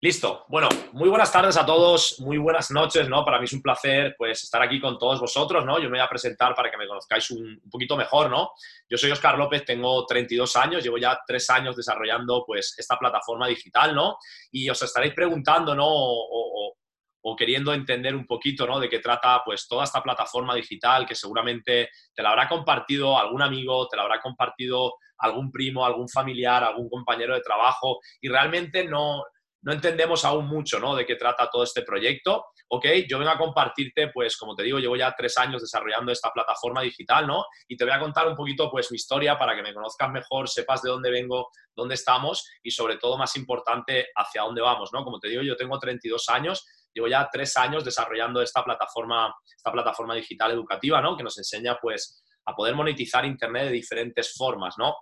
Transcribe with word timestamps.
Listo. 0.00 0.44
Bueno, 0.46 0.68
muy 0.92 1.08
buenas 1.08 1.32
tardes 1.32 1.56
a 1.56 1.66
todos, 1.66 2.20
muy 2.20 2.38
buenas 2.38 2.70
noches, 2.70 3.08
¿no? 3.08 3.24
Para 3.24 3.40
mí 3.40 3.46
es 3.46 3.52
un 3.52 3.60
placer, 3.60 4.14
pues, 4.16 4.44
estar 4.44 4.62
aquí 4.62 4.80
con 4.80 4.96
todos 4.96 5.18
vosotros, 5.18 5.64
¿no? 5.64 5.80
Yo 5.80 5.90
me 5.90 5.98
voy 5.98 6.06
a 6.06 6.08
presentar 6.08 6.54
para 6.54 6.70
que 6.70 6.76
me 6.76 6.86
conozcáis 6.86 7.28
un, 7.32 7.60
poquito 7.68 7.96
mejor, 7.96 8.30
¿no? 8.30 8.52
Yo 8.88 8.96
soy 8.96 9.10
Oscar 9.10 9.36
López, 9.36 9.64
tengo 9.64 10.06
32 10.06 10.54
años, 10.54 10.84
llevo 10.84 10.98
ya 10.98 11.18
tres 11.26 11.50
años 11.50 11.74
desarrollando, 11.74 12.44
pues, 12.46 12.76
esta 12.78 12.96
plataforma 12.96 13.48
digital, 13.48 13.92
¿no? 13.92 14.18
Y 14.52 14.70
os 14.70 14.80
estaréis 14.80 15.14
preguntando, 15.14 15.74
¿no? 15.74 15.88
O, 15.88 16.76
o 17.20 17.34
queriendo 17.34 17.74
entender 17.74 18.14
un 18.14 18.24
poquito, 18.24 18.68
¿no? 18.68 18.78
De 18.78 18.88
qué 18.88 19.00
trata, 19.00 19.42
pues, 19.44 19.66
toda 19.66 19.82
esta 19.82 20.00
plataforma 20.00 20.54
digital 20.54 21.06
que 21.06 21.16
seguramente 21.16 21.90
te 22.14 22.22
la 22.22 22.30
habrá 22.30 22.48
compartido 22.48 23.18
algún 23.18 23.42
amigo, 23.42 23.88
te 23.88 23.96
la 23.96 24.04
habrá 24.04 24.20
compartido 24.20 24.94
algún 25.18 25.50
primo, 25.50 25.84
algún 25.84 26.08
familiar, 26.08 26.62
algún 26.62 26.88
compañero 26.88 27.34
de 27.34 27.40
trabajo 27.40 27.98
y 28.20 28.28
realmente 28.28 28.84
no 28.84 29.24
no 29.62 29.72
entendemos 29.72 30.24
aún 30.24 30.46
mucho 30.46 30.78
¿no? 30.78 30.94
de 30.94 31.04
qué 31.04 31.16
trata 31.16 31.48
todo 31.50 31.64
este 31.64 31.82
proyecto. 31.82 32.46
Ok, 32.68 32.86
yo 33.08 33.18
vengo 33.18 33.30
a 33.30 33.38
compartirte, 33.38 34.08
pues 34.08 34.36
como 34.36 34.54
te 34.54 34.62
digo, 34.62 34.78
llevo 34.78 34.96
ya 34.96 35.14
tres 35.16 35.36
años 35.38 35.62
desarrollando 35.62 36.12
esta 36.12 36.30
plataforma 36.30 36.82
digital, 36.82 37.26
¿no? 37.26 37.44
Y 37.66 37.76
te 37.76 37.84
voy 37.84 37.94
a 37.94 37.98
contar 37.98 38.28
un 38.28 38.36
poquito, 38.36 38.70
pues, 38.70 38.90
mi 38.90 38.96
historia 38.96 39.38
para 39.38 39.56
que 39.56 39.62
me 39.62 39.72
conozcas 39.72 40.10
mejor, 40.10 40.48
sepas 40.48 40.82
de 40.82 40.90
dónde 40.90 41.10
vengo, 41.10 41.48
dónde 41.74 41.94
estamos 41.94 42.46
y 42.62 42.70
sobre 42.70 42.98
todo, 42.98 43.16
más 43.16 43.34
importante, 43.36 44.08
hacia 44.14 44.42
dónde 44.42 44.60
vamos, 44.60 44.90
¿no? 44.92 45.02
Como 45.02 45.18
te 45.18 45.28
digo, 45.28 45.42
yo 45.42 45.56
tengo 45.56 45.78
32 45.78 46.28
años, 46.28 46.66
llevo 46.92 47.08
ya 47.08 47.28
tres 47.32 47.56
años 47.56 47.84
desarrollando 47.84 48.42
esta 48.42 48.62
plataforma, 48.62 49.34
esta 49.56 49.72
plataforma 49.72 50.14
digital 50.14 50.52
educativa, 50.52 51.00
¿no? 51.00 51.16
Que 51.16 51.22
nos 51.22 51.38
enseña, 51.38 51.78
pues, 51.80 52.22
a 52.44 52.54
poder 52.54 52.74
monetizar 52.74 53.24
Internet 53.24 53.64
de 53.64 53.72
diferentes 53.72 54.34
formas, 54.36 54.74
¿no? 54.78 54.94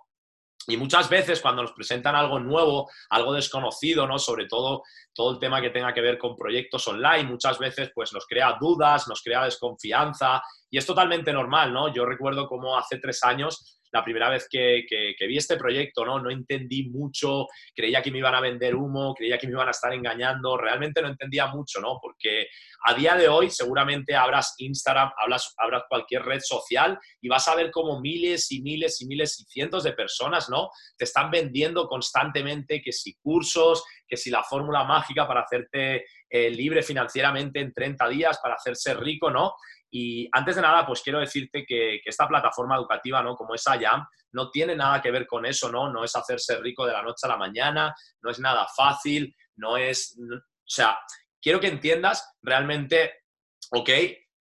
Y 0.67 0.75
muchas 0.75 1.09
veces 1.09 1.39
cuando 1.39 1.61
nos 1.61 1.71
presentan 1.71 2.15
algo 2.15 2.39
nuevo, 2.39 2.89
algo 3.09 3.33
desconocido, 3.33 4.05
¿no? 4.05 4.19
Sobre 4.19 4.47
todo 4.47 4.83
todo 5.13 5.31
el 5.31 5.39
tema 5.39 5.61
que 5.61 5.69
tenga 5.69 5.93
que 5.93 6.01
ver 6.01 6.17
con 6.17 6.35
proyectos 6.35 6.87
online, 6.87 7.23
muchas 7.23 7.57
veces 7.57 7.91
pues 7.95 8.11
nos 8.13 8.25
crea 8.27 8.57
dudas, 8.59 9.07
nos 9.07 9.21
crea 9.21 9.45
desconfianza 9.45 10.41
y 10.69 10.77
es 10.77 10.85
totalmente 10.85 11.31
normal, 11.31 11.71
¿no? 11.71 11.93
Yo 11.93 12.05
recuerdo 12.05 12.47
como 12.47 12.77
hace 12.77 12.99
tres 12.99 13.23
años 13.23 13.76
la 13.91 14.03
primera 14.03 14.29
vez 14.29 14.47
que, 14.49 14.85
vi 15.27 15.37
este 15.37 15.57
proyecto, 15.57 16.05
¿no? 16.05 16.19
No 16.19 16.29
entendí 16.29 16.89
mucho, 16.89 17.47
creía 17.75 18.01
que 18.01 18.11
me 18.11 18.19
iban 18.19 18.35
a 18.35 18.41
vender 18.41 18.75
humo, 18.75 19.13
creía 19.13 19.37
que 19.37 19.47
me 19.47 19.53
iban 19.53 19.67
a 19.67 19.71
estar 19.71 19.93
engañando, 19.93 20.57
realmente 20.57 21.01
no 21.01 21.07
entendía 21.07 21.47
mucho, 21.47 21.79
¿no? 21.79 21.99
Porque 22.01 22.47
a 22.83 22.93
día 22.93 23.15
de 23.15 23.27
hoy 23.27 23.49
seguramente 23.49 24.15
abras 24.15 24.55
Instagram, 24.57 25.11
hablas, 25.21 25.53
abras 25.57 25.83
cualquier 25.89 26.23
red 26.23 26.39
social 26.41 26.99
y 27.21 27.27
vas 27.27 27.47
a 27.47 27.55
ver 27.55 27.71
como 27.71 27.99
miles 27.99 28.51
y 28.51 28.61
miles 28.61 29.01
y 29.01 29.07
miles 29.07 29.39
y 29.39 29.45
cientos 29.45 29.83
de 29.83 29.93
personas, 29.93 30.49
¿no? 30.49 30.69
Te 30.97 31.05
están 31.05 31.31
vendiendo 31.31 31.87
constantemente 31.87 32.81
que 32.81 32.91
si 32.91 33.15
cursos, 33.15 33.83
que 34.07 34.17
si 34.17 34.29
la 34.29 34.43
fórmula 34.43 34.83
mágica 34.83 35.27
para 35.27 35.41
hacerte 35.41 36.05
eh, 36.29 36.49
libre 36.49 36.83
financieramente 36.83 37.59
en 37.59 37.73
30 37.73 38.09
días, 38.09 38.39
para 38.39 38.55
hacerse 38.55 38.93
rico, 38.93 39.31
¿no? 39.31 39.53
Y 39.99 40.29
antes 40.31 40.55
de 40.55 40.61
nada, 40.61 40.85
pues 40.85 41.01
quiero 41.01 41.19
decirte 41.19 41.65
que, 41.65 42.01
esta 42.05 42.27
plataforma 42.27 42.75
educativa, 42.75 43.23
¿no? 43.23 43.35
Como 43.35 43.55
es 43.55 43.65
IAM, 43.65 44.05
no 44.33 44.51
tiene 44.51 44.75
nada 44.75 45.01
que 45.01 45.09
ver 45.09 45.25
con 45.25 45.43
eso, 45.43 45.71
¿no? 45.71 45.91
No 45.91 46.03
es 46.03 46.15
hacerse 46.15 46.57
rico 46.57 46.85
de 46.85 46.93
la 46.93 47.01
noche 47.01 47.25
a 47.25 47.29
la 47.29 47.37
mañana, 47.37 47.95
no 48.21 48.29
es 48.29 48.39
nada 48.39 48.67
fácil, 48.75 49.35
no 49.55 49.75
es... 49.75 50.15
o 50.19 50.39
sea, 50.63 50.99
quiero 51.41 51.59
que 51.59 51.69
entiendas 51.69 52.35
realmente, 52.43 53.23
ok, 53.71 53.89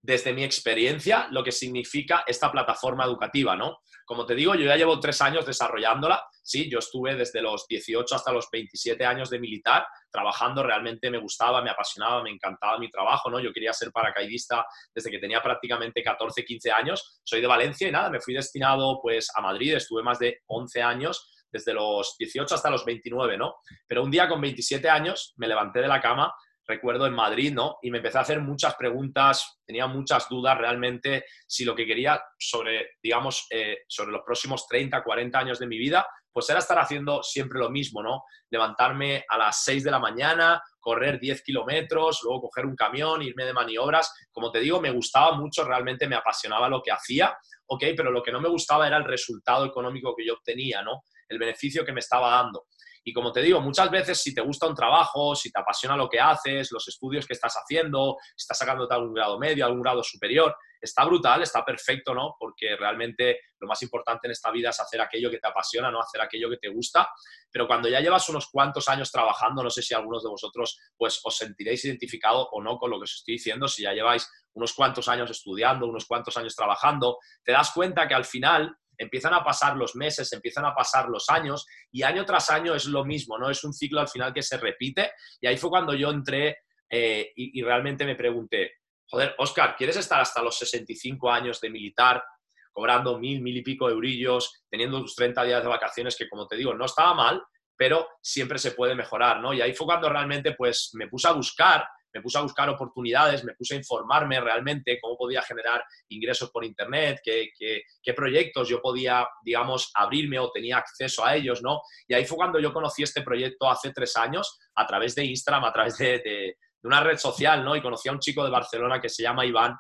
desde 0.04 0.34
mi 0.34 0.44
experiencia, 0.44 1.30
lo 1.32 1.44
que 1.46 1.54
significa 1.54 2.26
esta 2.28 2.52
plataforma 2.52 3.06
educativa, 3.06 3.56
¿no? 3.56 3.80
Como 4.06 4.26
te 4.26 4.36
digo, 4.36 4.54
yo 4.54 4.66
ya 4.66 4.76
llevo 4.76 5.00
tres 5.00 5.22
años 5.22 5.46
desarrollándola, 5.46 6.22
sí, 6.44 6.70
yo 6.70 6.80
estuve 6.80 7.16
desde 7.16 7.42
los 7.42 7.66
18 7.68 8.14
hasta 8.14 8.34
los 8.34 8.50
27 8.52 9.06
años 9.06 9.30
de 9.30 9.40
militar 9.40 9.88
trabajando, 10.12 10.62
realmente 10.62 11.10
me 11.10 11.20
gustaba, 11.20 11.62
me 11.62 11.70
apasionaba, 11.70 12.22
me 12.22 12.32
encantaba 12.32 12.78
mi 12.80 12.92
trabajo, 12.92 13.30
¿no? 13.30 13.40
Yo 13.40 13.54
quería 13.54 13.72
ser 13.72 13.94
paracaidista 13.94 14.66
desde 14.94 15.10
que 15.10 15.20
tenía 15.20 15.42
prácticamente 15.42 16.04
14, 16.04 16.44
15 16.44 16.72
años, 16.72 17.22
soy 17.24 17.40
de 17.40 17.48
Valencia 17.48 17.88
y 17.88 17.92
nada, 17.92 18.10
me 18.10 18.20
fui 18.20 18.34
destinado 18.34 19.00
pues 19.02 19.30
a 19.34 19.42
Madrid, 19.42 19.74
estuve 19.74 20.04
más 20.04 20.20
de 20.20 20.42
11 20.48 20.82
años 20.82 21.30
desde 21.50 21.74
los 21.74 22.18
18 22.18 22.56
hasta 22.56 22.70
los 22.70 22.84
29, 22.84 23.38
¿no? 23.38 23.56
Pero 23.88 24.04
un 24.04 24.12
día 24.12 24.28
con 24.28 24.42
27 24.42 24.90
años 24.90 25.34
me 25.38 25.48
levanté 25.48 25.80
de 25.80 25.88
la 25.88 26.02
cama 26.02 26.34
recuerdo 26.68 27.06
en 27.06 27.14
Madrid, 27.14 27.54
¿no? 27.54 27.78
Y 27.82 27.92
me 27.92 27.98
empecé 27.98 28.18
a 28.18 28.22
hacer 28.22 28.42
muchas 28.42 28.76
preguntas, 28.76 29.60
tenía 29.66 29.88
muchas 29.88 30.28
dudas 30.30 30.58
realmente 30.58 31.26
si 31.48 31.66
lo 31.66 31.76
que 31.76 31.86
quería 31.86 32.22
sobre, 32.38 32.92
digamos, 33.02 33.48
eh, 33.50 33.80
sobre 33.88 34.12
los 34.12 34.22
próximos 34.26 34.68
30, 34.68 35.04
40 35.04 35.40
años 35.40 35.60
de 35.60 35.68
mi 35.68 35.78
vida, 35.78 36.06
pues 36.34 36.50
era 36.50 36.60
estar 36.60 36.80
haciendo 36.80 37.22
siempre 37.22 37.60
lo 37.60 37.70
mismo, 37.70 38.02
¿no? 38.02 38.24
Levantarme 38.50 39.24
a 39.30 39.38
las 39.38 39.64
6 39.64 39.84
de 39.84 39.92
la 39.92 40.00
mañana, 40.00 40.62
correr 40.80 41.20
10 41.20 41.44
kilómetros, 41.44 42.22
luego 42.24 42.50
coger 42.50 42.66
un 42.66 42.76
camión, 42.76 43.22
irme 43.22 43.46
de 43.46 43.54
maniobras. 43.54 44.12
Como 44.32 44.52
te 44.52 44.60
digo, 44.60 44.82
me 44.82 44.90
gustaba 44.90 45.34
mucho, 45.38 45.64
realmente 45.64 46.08
me 46.08 46.16
apasionaba 46.16 46.68
lo 46.68 46.82
que 46.82 46.92
hacía, 46.92 47.38
¿ok? 47.68 47.84
Pero 47.96 48.12
lo 48.12 48.24
que 48.24 48.32
no 48.32 48.42
me 48.42 48.50
gustaba 48.50 48.88
era 48.88 48.98
el 48.98 49.06
resultado 49.06 49.66
económico 49.66 50.16
que 50.16 50.26
yo 50.26 50.34
obtenía, 50.34 50.82
¿no? 50.82 51.04
El 51.30 51.38
beneficio 51.38 51.86
que 51.86 51.94
me 51.94 52.00
estaba 52.00 52.32
dando. 52.32 52.66
Y 53.04 53.14
como 53.14 53.32
te 53.32 53.42
digo, 53.42 53.60
muchas 53.60 53.92
veces 53.92 54.22
si 54.22 54.34
te 54.34 54.42
gusta 54.42 54.68
un 54.68 54.76
trabajo, 54.76 55.36
si 55.36 55.52
te 55.52 55.60
apasiona 55.60 55.98
lo 55.98 56.08
que 56.08 56.20
haces, 56.20 56.72
los 56.72 56.88
estudios 56.88 57.28
que 57.28 57.34
estás 57.34 57.54
haciendo, 57.56 58.18
estás 58.36 58.58
sacándote 58.58 58.94
algún 58.94 59.14
grado 59.14 59.38
medio, 59.38 59.66
algún 59.66 59.82
grado 59.82 60.04
superior, 60.04 60.56
está 60.80 61.06
brutal, 61.06 61.42
está 61.42 61.64
perfecto, 61.64 62.14
¿no? 62.14 62.36
Porque 62.38 62.76
realmente 62.76 63.40
lo 63.60 63.68
más 63.68 63.82
importante 63.82 64.28
en 64.28 64.32
esta 64.32 64.52
vida 64.52 64.70
es 64.70 64.80
hacer 64.80 65.02
aquello 65.02 65.30
que 65.30 65.40
te 65.40 65.48
apasiona, 65.48 65.90
¿no? 65.90 66.00
Hacer 66.00 66.22
aquello 66.22 66.50
que 66.50 66.58
te 66.58 66.70
gusta. 66.70 67.10
Pero 67.52 67.68
cuando 67.68 67.88
ya 67.90 68.00
llevas 68.00 68.28
unos 68.30 68.48
cuantos 68.50 68.88
años 68.90 69.12
trabajando, 69.12 69.64
no 69.64 69.70
sé 69.70 69.82
si 69.82 69.94
algunos 69.94 70.24
de 70.24 70.30
vosotros 70.30 70.78
pues 70.98 71.22
os 71.24 71.38
sentiréis 71.38 71.84
identificado 71.86 72.50
o 72.52 72.62
no 72.62 72.78
con 72.78 72.90
lo 72.90 73.00
que 73.00 73.04
os 73.04 73.16
estoy 73.16 73.36
diciendo, 73.36 73.68
si 73.68 73.84
ya 73.84 73.94
lleváis 73.94 74.30
unos 74.54 74.74
cuantos 74.74 75.08
años 75.08 75.30
estudiando, 75.32 75.88
unos 75.88 76.06
cuantos 76.06 76.38
años 76.38 76.56
trabajando, 76.56 77.18
te 77.44 77.52
das 77.52 77.72
cuenta 77.72 78.08
que 78.08 78.14
al 78.14 78.26
final 78.26 78.78
empiezan 78.98 79.34
a 79.34 79.44
pasar 79.44 79.76
los 79.78 79.96
meses, 79.96 80.32
empiezan 80.34 80.66
a 80.66 80.74
pasar 80.74 81.10
los 81.10 81.30
años 81.30 81.66
y 81.92 82.04
año 82.04 82.26
tras 82.26 82.50
año 82.50 82.76
es 82.76 82.86
lo 82.86 83.06
mismo, 83.06 83.38
¿no? 83.38 83.50
Es 83.50 83.64
un 83.64 83.74
ciclo 83.74 84.00
al 84.00 84.08
final 84.08 84.34
que 84.34 84.42
se 84.42 84.58
repite 84.58 85.12
y 85.42 85.48
ahí 85.48 85.58
fue 85.58 85.70
cuando 85.70 85.94
yo 85.94 86.10
entré 86.12 86.58
eh, 86.90 87.32
y, 87.36 87.62
realmente 87.64 88.06
me 88.06 88.16
pregunté, 88.16 88.74
joder, 89.08 89.34
Oscar, 89.40 89.76
¿quieres 89.76 89.98
estar 89.98 90.22
hasta 90.22 90.44
los 90.44 90.58
65 90.60 91.32
años 91.32 91.60
de 91.60 91.72
militar 91.72 92.24
cobrando 92.72 93.18
mil, 93.18 93.42
mil 93.42 93.58
y 93.58 93.62
pico 93.62 93.90
eurillos, 93.90 94.64
teniendo 94.70 95.02
tus 95.02 95.16
30 95.16 95.44
días 95.44 95.64
de 95.64 95.70
vacaciones 95.70 96.16
que 96.16 96.30
como 96.30 96.48
te 96.48 96.56
digo, 96.56 96.74
no 96.74 96.86
estaba 96.86 97.14
mal, 97.14 97.42
pero 97.76 98.08
siempre 98.22 98.60
se 98.60 98.72
puede 98.72 98.96
mejorar, 98.96 99.40
¿no? 99.40 99.54
Y 99.54 99.62
ahí 99.62 99.74
fue 99.74 99.88
cuando 99.88 100.10
realmente 100.10 100.54
pues 100.54 100.92
me 100.94 101.08
puse 101.08 101.28
a 101.28 101.34
buscar 101.34 101.88
me 102.14 102.22
puse 102.22 102.38
a 102.38 102.42
buscar 102.42 102.70
oportunidades, 102.70 103.44
me 103.44 103.54
puse 103.54 103.76
a 103.76 103.78
informarme 103.78 104.40
realmente 104.40 105.00
cómo 105.02 105.18
podía 105.18 105.42
generar 105.42 105.84
ingresos 106.10 106.52
por 106.52 106.64
Internet, 106.64 107.20
qué, 107.24 107.50
qué, 107.58 108.14
proyectos 108.14 108.70
yo 108.70 108.82
podía, 108.82 109.28
digamos, 109.44 109.92
abrirme 109.96 110.38
o 110.40 110.52
tenía 110.52 110.78
acceso 110.78 111.26
a 111.26 111.36
ellos, 111.36 111.62
¿no? 111.64 111.82
Y 112.08 112.14
ahí 112.14 112.26
fue 112.26 112.38
cuando 112.38 112.60
yo 112.60 112.72
conocí 112.72 113.04
este 113.04 113.24
proyecto 113.24 113.70
hace 113.70 113.92
tres 113.92 114.16
años 114.16 114.60
a 114.76 114.86
través 114.86 115.16
de 115.16 115.26
Instagram, 115.26 115.66
a 115.66 115.74
través 115.74 115.98
de, 115.98 116.20
de, 116.20 116.58
una 116.84 117.02
red 117.02 117.18
social, 117.18 117.64
¿no? 117.64 117.76
Y 117.76 117.82
conocí 117.82 118.10
a 118.10 118.12
un 118.12 118.20
chico 118.20 118.44
de 118.44 118.52
Barcelona 118.52 119.00
que 119.00 119.08
se 119.10 119.24
llama 119.24 119.46
Iván 119.46 119.74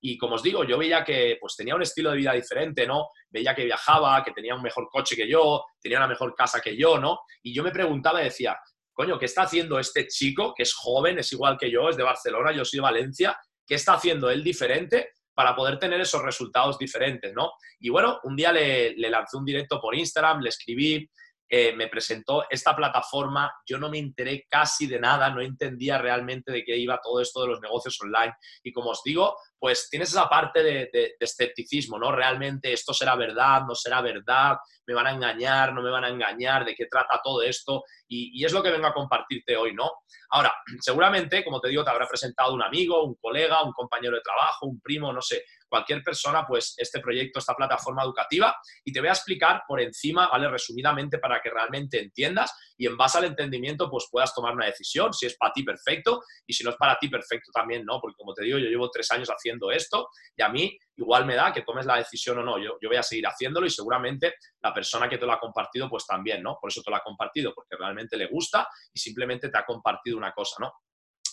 y 0.00 0.16
como 0.18 0.36
os 0.36 0.42
digo, 0.42 0.64
yo 0.64 0.78
veía 0.78 1.04
que 1.04 1.36
pues, 1.40 1.56
tenía 1.56 1.74
un 1.74 1.82
estilo 1.82 2.10
de 2.10 2.18
vida 2.18 2.32
diferente, 2.32 2.86
¿no? 2.86 3.08
Veía 3.30 3.54
que 3.54 3.64
viajaba, 3.64 4.22
que 4.22 4.32
tenía 4.32 4.54
un 4.54 4.62
mejor 4.62 4.88
coche 4.90 5.16
que 5.16 5.28
yo, 5.28 5.64
tenía 5.80 5.98
una 5.98 6.06
mejor 6.06 6.34
casa 6.34 6.60
que 6.60 6.76
yo, 6.76 6.98
¿no? 6.98 7.20
Y 7.42 7.54
yo 7.54 7.62
me 7.62 7.70
preguntaba 7.72 8.20
y 8.20 8.24
decía, 8.24 8.56
coño, 8.96 9.18
¿qué 9.18 9.26
está 9.26 9.42
haciendo 9.42 9.78
este 9.78 10.08
chico 10.08 10.54
que 10.56 10.62
es 10.62 10.72
joven, 10.72 11.18
es 11.18 11.30
igual 11.32 11.58
que 11.58 11.70
yo, 11.70 11.90
es 11.90 11.98
de 11.98 12.02
Barcelona, 12.02 12.50
yo 12.50 12.64
soy 12.64 12.78
de 12.78 12.82
Valencia? 12.82 13.38
¿Qué 13.66 13.74
está 13.74 13.92
haciendo 13.92 14.30
él 14.30 14.42
diferente 14.42 15.10
para 15.34 15.54
poder 15.54 15.78
tener 15.78 16.00
esos 16.00 16.22
resultados 16.22 16.78
diferentes, 16.78 17.34
¿no? 17.34 17.52
Y 17.78 17.90
bueno, 17.90 18.20
un 18.24 18.34
día 18.34 18.52
le, 18.52 18.96
le 18.96 19.10
lancé 19.10 19.36
un 19.36 19.44
directo 19.44 19.78
por 19.82 19.94
Instagram, 19.94 20.40
le 20.40 20.48
escribí, 20.48 21.06
eh, 21.48 21.74
me 21.76 21.88
presentó 21.88 22.44
esta 22.50 22.74
plataforma, 22.74 23.52
yo 23.64 23.78
no 23.78 23.88
me 23.88 23.98
enteré 23.98 24.46
casi 24.48 24.86
de 24.86 24.98
nada, 24.98 25.30
no 25.30 25.40
entendía 25.40 25.98
realmente 25.98 26.50
de 26.50 26.64
qué 26.64 26.76
iba 26.76 26.98
todo 27.00 27.20
esto 27.20 27.42
de 27.42 27.48
los 27.48 27.60
negocios 27.60 27.96
online. 28.00 28.32
Y 28.64 28.72
como 28.72 28.90
os 28.90 29.02
digo, 29.04 29.36
pues 29.58 29.88
tienes 29.90 30.10
esa 30.10 30.28
parte 30.28 30.62
de, 30.62 31.16
escepticismo, 31.18 31.98
¿no? 31.98 32.12
Realmente 32.12 32.72
esto 32.72 32.92
será 32.92 33.16
verdad, 33.16 33.62
no 33.66 33.74
será 33.74 34.00
verdad, 34.00 34.56
me 34.86 34.94
van 34.94 35.06
a 35.06 35.12
engañar, 35.12 35.72
no 35.72 35.82
me 35.82 35.90
van 35.90 36.04
a 36.04 36.08
engañar, 36.08 36.64
de 36.64 36.74
qué 36.74 36.86
trata 36.86 37.20
todo 37.22 37.42
esto. 37.42 37.84
Y, 38.06 38.40
y 38.40 38.44
es 38.44 38.52
lo 38.52 38.62
que 38.62 38.70
vengo 38.70 38.86
a 38.86 38.94
compartirte 38.94 39.56
hoy, 39.56 39.74
¿no? 39.74 39.90
Ahora, 40.30 40.52
seguramente, 40.80 41.44
como 41.44 41.60
te 41.60 41.68
digo, 41.68 41.84
te 41.84 41.90
habrá 41.90 42.06
presentado 42.06 42.52
un 42.54 42.62
amigo, 42.62 43.04
un 43.04 43.14
colega, 43.16 43.62
un 43.62 43.72
compañero 43.72 44.16
de 44.16 44.22
trabajo, 44.22 44.66
un 44.66 44.80
primo, 44.80 45.12
no 45.12 45.22
sé, 45.22 45.44
cualquier 45.68 46.02
persona, 46.02 46.46
pues 46.46 46.74
este 46.76 47.00
proyecto, 47.00 47.38
esta 47.38 47.54
plataforma 47.54 48.02
educativa. 48.02 48.56
Y 48.84 48.92
te 48.92 49.00
voy 49.00 49.08
a 49.08 49.12
explicar 49.12 49.62
por 49.66 49.80
encima, 49.80 50.28
¿vale? 50.28 50.48
Resumidamente, 50.48 51.18
para 51.18 51.40
que 51.40 51.50
realmente 51.50 52.00
entiendas 52.00 52.52
y 52.76 52.86
en 52.86 52.96
base 52.96 53.18
al 53.18 53.24
entendimiento 53.24 53.90
pues 53.90 54.06
puedas 54.10 54.34
tomar 54.34 54.54
una 54.54 54.66
decisión. 54.66 55.12
Si 55.12 55.26
es 55.26 55.36
para 55.36 55.52
ti, 55.52 55.62
perfecto. 55.62 56.22
Y 56.46 56.52
si 56.52 56.64
no 56.64 56.70
es 56.70 56.76
para 56.76 56.98
ti, 56.98 57.08
perfecto 57.08 57.50
también, 57.52 57.84
¿no? 57.84 58.00
Porque 58.00 58.16
como 58.16 58.34
te 58.34 58.44
digo, 58.44 58.58
yo 58.58 58.68
llevo 58.68 58.90
tres 58.90 59.10
años 59.10 59.28
haciendo 59.28 59.45
esto 59.72 60.08
y 60.36 60.42
a 60.42 60.48
mí 60.48 60.78
igual 60.96 61.26
me 61.26 61.34
da 61.34 61.52
que 61.52 61.62
tomes 61.62 61.86
la 61.86 61.96
decisión 61.96 62.38
o 62.38 62.42
no. 62.42 62.58
Yo, 62.58 62.78
yo 62.80 62.88
voy 62.88 62.96
a 62.96 63.02
seguir 63.02 63.26
haciéndolo 63.26 63.66
y 63.66 63.70
seguramente 63.70 64.34
la 64.62 64.72
persona 64.72 65.08
que 65.08 65.18
te 65.18 65.26
lo 65.26 65.32
ha 65.32 65.40
compartido 65.40 65.88
pues 65.88 66.06
también, 66.06 66.42
¿no? 66.42 66.58
Por 66.60 66.70
eso 66.70 66.82
te 66.82 66.90
lo 66.90 66.96
ha 66.96 67.02
compartido, 67.02 67.52
porque 67.54 67.76
realmente 67.76 68.16
le 68.16 68.26
gusta 68.26 68.68
y 68.92 68.98
simplemente 68.98 69.48
te 69.48 69.58
ha 69.58 69.64
compartido 69.64 70.16
una 70.16 70.32
cosa, 70.32 70.56
¿no? 70.60 70.72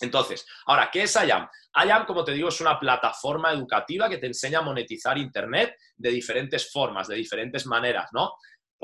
Entonces, 0.00 0.46
ahora, 0.66 0.90
¿qué 0.92 1.02
es 1.02 1.14
IAM? 1.14 1.48
IAM, 1.86 2.04
como 2.04 2.24
te 2.24 2.32
digo, 2.32 2.48
es 2.48 2.60
una 2.60 2.78
plataforma 2.78 3.52
educativa 3.52 4.08
que 4.08 4.18
te 4.18 4.26
enseña 4.26 4.58
a 4.58 4.62
monetizar 4.62 5.16
Internet 5.16 5.76
de 5.96 6.10
diferentes 6.10 6.70
formas, 6.70 7.08
de 7.08 7.14
diferentes 7.16 7.64
maneras, 7.66 8.08
¿no? 8.12 8.32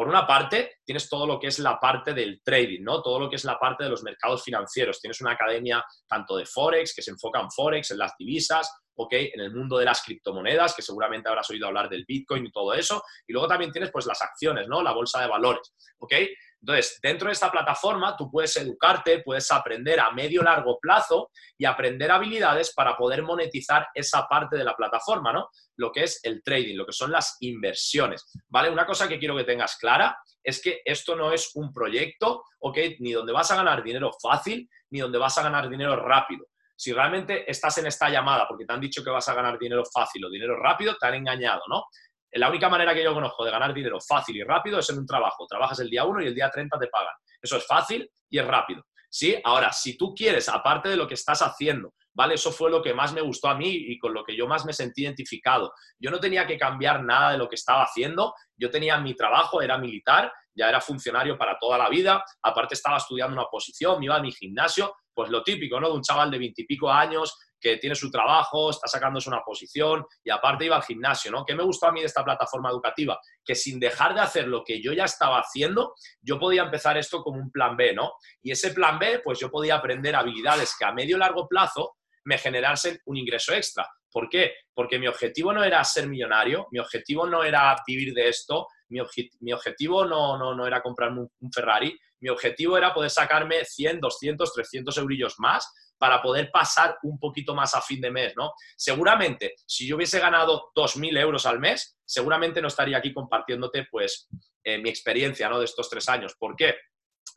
Por 0.00 0.08
una 0.08 0.26
parte, 0.26 0.78
tienes 0.82 1.10
todo 1.10 1.26
lo 1.26 1.38
que 1.38 1.48
es 1.48 1.58
la 1.58 1.78
parte 1.78 2.14
del 2.14 2.40
trading, 2.42 2.82
¿no? 2.82 3.02
Todo 3.02 3.20
lo 3.20 3.28
que 3.28 3.36
es 3.36 3.44
la 3.44 3.58
parte 3.58 3.84
de 3.84 3.90
los 3.90 4.02
mercados 4.02 4.42
financieros. 4.42 4.98
Tienes 4.98 5.20
una 5.20 5.32
academia 5.32 5.84
tanto 6.08 6.38
de 6.38 6.46
Forex, 6.46 6.94
que 6.94 7.02
se 7.02 7.10
enfoca 7.10 7.38
en 7.38 7.50
Forex, 7.50 7.90
en 7.90 7.98
las 7.98 8.16
divisas, 8.16 8.80
¿ok? 8.94 9.12
En 9.12 9.40
el 9.40 9.54
mundo 9.54 9.76
de 9.76 9.84
las 9.84 10.02
criptomonedas, 10.02 10.74
que 10.74 10.80
seguramente 10.80 11.28
habrás 11.28 11.50
oído 11.50 11.66
hablar 11.66 11.90
del 11.90 12.06
Bitcoin 12.08 12.46
y 12.46 12.50
todo 12.50 12.72
eso. 12.72 13.02
Y 13.26 13.34
luego 13.34 13.46
también 13.46 13.72
tienes, 13.72 13.90
pues, 13.92 14.06
las 14.06 14.22
acciones, 14.22 14.68
¿no? 14.68 14.82
La 14.82 14.92
bolsa 14.92 15.20
de 15.20 15.26
valores, 15.26 15.74
¿ok? 15.98 16.14
Entonces, 16.60 16.98
dentro 17.02 17.28
de 17.28 17.32
esta 17.32 17.50
plataforma 17.50 18.16
tú 18.16 18.30
puedes 18.30 18.54
educarte, 18.56 19.22
puedes 19.22 19.50
aprender 19.50 19.98
a 19.98 20.10
medio 20.10 20.42
largo 20.42 20.78
plazo 20.78 21.30
y 21.56 21.64
aprender 21.64 22.10
habilidades 22.10 22.72
para 22.74 22.96
poder 22.96 23.22
monetizar 23.22 23.88
esa 23.94 24.26
parte 24.26 24.56
de 24.56 24.64
la 24.64 24.76
plataforma, 24.76 25.32
¿no? 25.32 25.48
Lo 25.76 25.90
que 25.90 26.04
es 26.04 26.20
el 26.22 26.42
trading, 26.42 26.76
lo 26.76 26.84
que 26.84 26.92
son 26.92 27.10
las 27.10 27.36
inversiones, 27.40 28.26
¿vale? 28.48 28.70
Una 28.70 28.84
cosa 28.84 29.08
que 29.08 29.18
quiero 29.18 29.36
que 29.36 29.44
tengas 29.44 29.76
clara 29.76 30.18
es 30.42 30.60
que 30.60 30.82
esto 30.84 31.16
no 31.16 31.32
es 31.32 31.50
un 31.54 31.72
proyecto, 31.72 32.44
¿ok? 32.58 32.78
Ni 32.98 33.12
donde 33.12 33.32
vas 33.32 33.50
a 33.50 33.56
ganar 33.56 33.82
dinero 33.82 34.10
fácil, 34.22 34.68
ni 34.90 35.00
donde 35.00 35.18
vas 35.18 35.36
a 35.38 35.42
ganar 35.42 35.68
dinero 35.68 35.96
rápido. 35.96 36.46
Si 36.76 36.92
realmente 36.92 37.50
estás 37.50 37.76
en 37.76 37.86
esta 37.86 38.08
llamada 38.08 38.46
porque 38.48 38.64
te 38.64 38.72
han 38.72 38.80
dicho 38.80 39.04
que 39.04 39.10
vas 39.10 39.28
a 39.28 39.34
ganar 39.34 39.58
dinero 39.58 39.82
fácil 39.84 40.24
o 40.24 40.30
dinero 40.30 40.56
rápido, 40.58 40.96
te 40.98 41.06
han 41.06 41.14
engañado, 41.14 41.60
¿no? 41.68 41.84
La 42.32 42.48
única 42.48 42.68
manera 42.68 42.94
que 42.94 43.02
yo 43.02 43.12
conozco 43.12 43.44
de 43.44 43.50
ganar 43.50 43.74
dinero 43.74 43.98
fácil 44.00 44.36
y 44.36 44.44
rápido 44.44 44.78
es 44.78 44.88
en 44.90 44.98
un 44.98 45.06
trabajo. 45.06 45.46
Trabajas 45.48 45.80
el 45.80 45.90
día 45.90 46.04
1 46.04 46.22
y 46.22 46.26
el 46.26 46.34
día 46.34 46.50
30 46.50 46.78
te 46.78 46.86
pagan. 46.86 47.14
Eso 47.42 47.56
es 47.56 47.66
fácil 47.66 48.08
y 48.28 48.38
es 48.38 48.46
rápido. 48.46 48.84
¿Sí? 49.12 49.36
Ahora, 49.42 49.72
si 49.72 49.98
tú 49.98 50.14
quieres, 50.14 50.48
aparte 50.48 50.88
de 50.88 50.96
lo 50.96 51.08
que 51.08 51.14
estás 51.14 51.42
haciendo, 51.42 51.94
¿vale? 52.14 52.34
Eso 52.34 52.52
fue 52.52 52.70
lo 52.70 52.80
que 52.80 52.94
más 52.94 53.12
me 53.12 53.20
gustó 53.20 53.48
a 53.48 53.56
mí 53.56 53.68
y 53.68 53.98
con 53.98 54.14
lo 54.14 54.22
que 54.22 54.36
yo 54.36 54.46
más 54.46 54.64
me 54.64 54.72
sentí 54.72 55.02
identificado. 55.02 55.72
Yo 55.98 56.12
no 56.12 56.20
tenía 56.20 56.46
que 56.46 56.56
cambiar 56.56 57.02
nada 57.02 57.32
de 57.32 57.38
lo 57.38 57.48
que 57.48 57.56
estaba 57.56 57.82
haciendo. 57.82 58.32
Yo 58.56 58.70
tenía 58.70 58.98
mi 58.98 59.14
trabajo, 59.14 59.62
era 59.62 59.78
militar, 59.78 60.32
ya 60.54 60.68
era 60.68 60.80
funcionario 60.80 61.36
para 61.36 61.58
toda 61.58 61.76
la 61.76 61.88
vida. 61.88 62.24
Aparte 62.42 62.74
estaba 62.74 62.98
estudiando 62.98 63.34
una 63.34 63.46
posición, 63.50 63.98
me 63.98 64.04
iba 64.04 64.14
a 64.14 64.22
mi 64.22 64.30
gimnasio. 64.30 64.94
Pues 65.12 65.28
lo 65.28 65.42
típico, 65.42 65.80
¿no? 65.80 65.88
De 65.88 65.94
un 65.94 66.02
chaval 66.02 66.30
de 66.30 66.38
veintipico 66.38 66.88
años 66.88 67.36
que 67.60 67.76
tiene 67.76 67.94
su 67.94 68.10
trabajo, 68.10 68.70
está 68.70 68.88
sacándose 68.88 69.28
una 69.28 69.42
posición 69.42 70.06
y 70.24 70.30
aparte 70.30 70.64
iba 70.64 70.76
al 70.76 70.82
gimnasio, 70.82 71.30
¿no? 71.30 71.44
¿Qué 71.44 71.54
me 71.54 71.62
gustó 71.62 71.86
a 71.86 71.92
mí 71.92 72.00
de 72.00 72.06
esta 72.06 72.24
plataforma 72.24 72.70
educativa? 72.70 73.20
Que 73.44 73.54
sin 73.54 73.78
dejar 73.78 74.14
de 74.14 74.20
hacer 74.20 74.48
lo 74.48 74.64
que 74.64 74.82
yo 74.82 74.92
ya 74.92 75.04
estaba 75.04 75.38
haciendo, 75.38 75.94
yo 76.22 76.38
podía 76.38 76.62
empezar 76.62 76.96
esto 76.96 77.22
como 77.22 77.38
un 77.38 77.50
plan 77.50 77.76
B, 77.76 77.94
¿no? 77.94 78.12
Y 78.42 78.52
ese 78.52 78.70
plan 78.72 78.98
B, 78.98 79.20
pues 79.22 79.38
yo 79.38 79.50
podía 79.50 79.76
aprender 79.76 80.16
habilidades 80.16 80.74
que 80.78 80.84
a 80.84 80.92
medio 80.92 81.16
y 81.16 81.20
largo 81.20 81.46
plazo 81.46 81.96
me 82.24 82.38
generasen 82.38 82.98
un 83.06 83.16
ingreso 83.16 83.52
extra. 83.52 83.88
¿Por 84.10 84.28
qué? 84.28 84.54
Porque 84.74 84.98
mi 84.98 85.06
objetivo 85.06 85.52
no 85.52 85.62
era 85.62 85.82
ser 85.84 86.08
millonario, 86.08 86.66
mi 86.72 86.78
objetivo 86.78 87.26
no 87.26 87.44
era 87.44 87.76
vivir 87.86 88.12
de 88.12 88.28
esto, 88.28 88.66
mi, 88.90 89.52
objetivo 89.52 90.04
no, 90.04 90.36
no, 90.36 90.54
no 90.54 90.66
era 90.66 90.82
comprarme 90.82 91.20
un, 91.20 91.30
un 91.40 91.52
Ferrari, 91.52 91.98
mi 92.20 92.28
objetivo 92.28 92.76
era 92.76 92.92
poder 92.92 93.10
sacarme 93.10 93.64
100, 93.64 94.00
200, 94.00 94.52
300 94.52 94.98
eurillos 94.98 95.34
más 95.38 95.72
para 96.00 96.22
poder 96.22 96.50
pasar 96.50 96.98
un 97.02 97.18
poquito 97.18 97.54
más 97.54 97.74
a 97.74 97.82
fin 97.82 98.00
de 98.00 98.10
mes, 98.10 98.32
¿no? 98.34 98.52
Seguramente, 98.76 99.54
si 99.66 99.86
yo 99.86 99.96
hubiese 99.96 100.18
ganado 100.18 100.70
2.000 100.74 101.18
euros 101.18 101.44
al 101.44 101.58
mes, 101.58 101.98
seguramente 102.06 102.62
no 102.62 102.68
estaría 102.68 102.96
aquí 102.96 103.12
compartiéndote, 103.12 103.86
pues, 103.90 104.26
eh, 104.64 104.78
mi 104.78 104.88
experiencia, 104.88 105.48
¿no? 105.50 105.58
De 105.58 105.66
estos 105.66 105.90
tres 105.90 106.08
años. 106.08 106.34
¿Por 106.38 106.56
qué? 106.56 106.74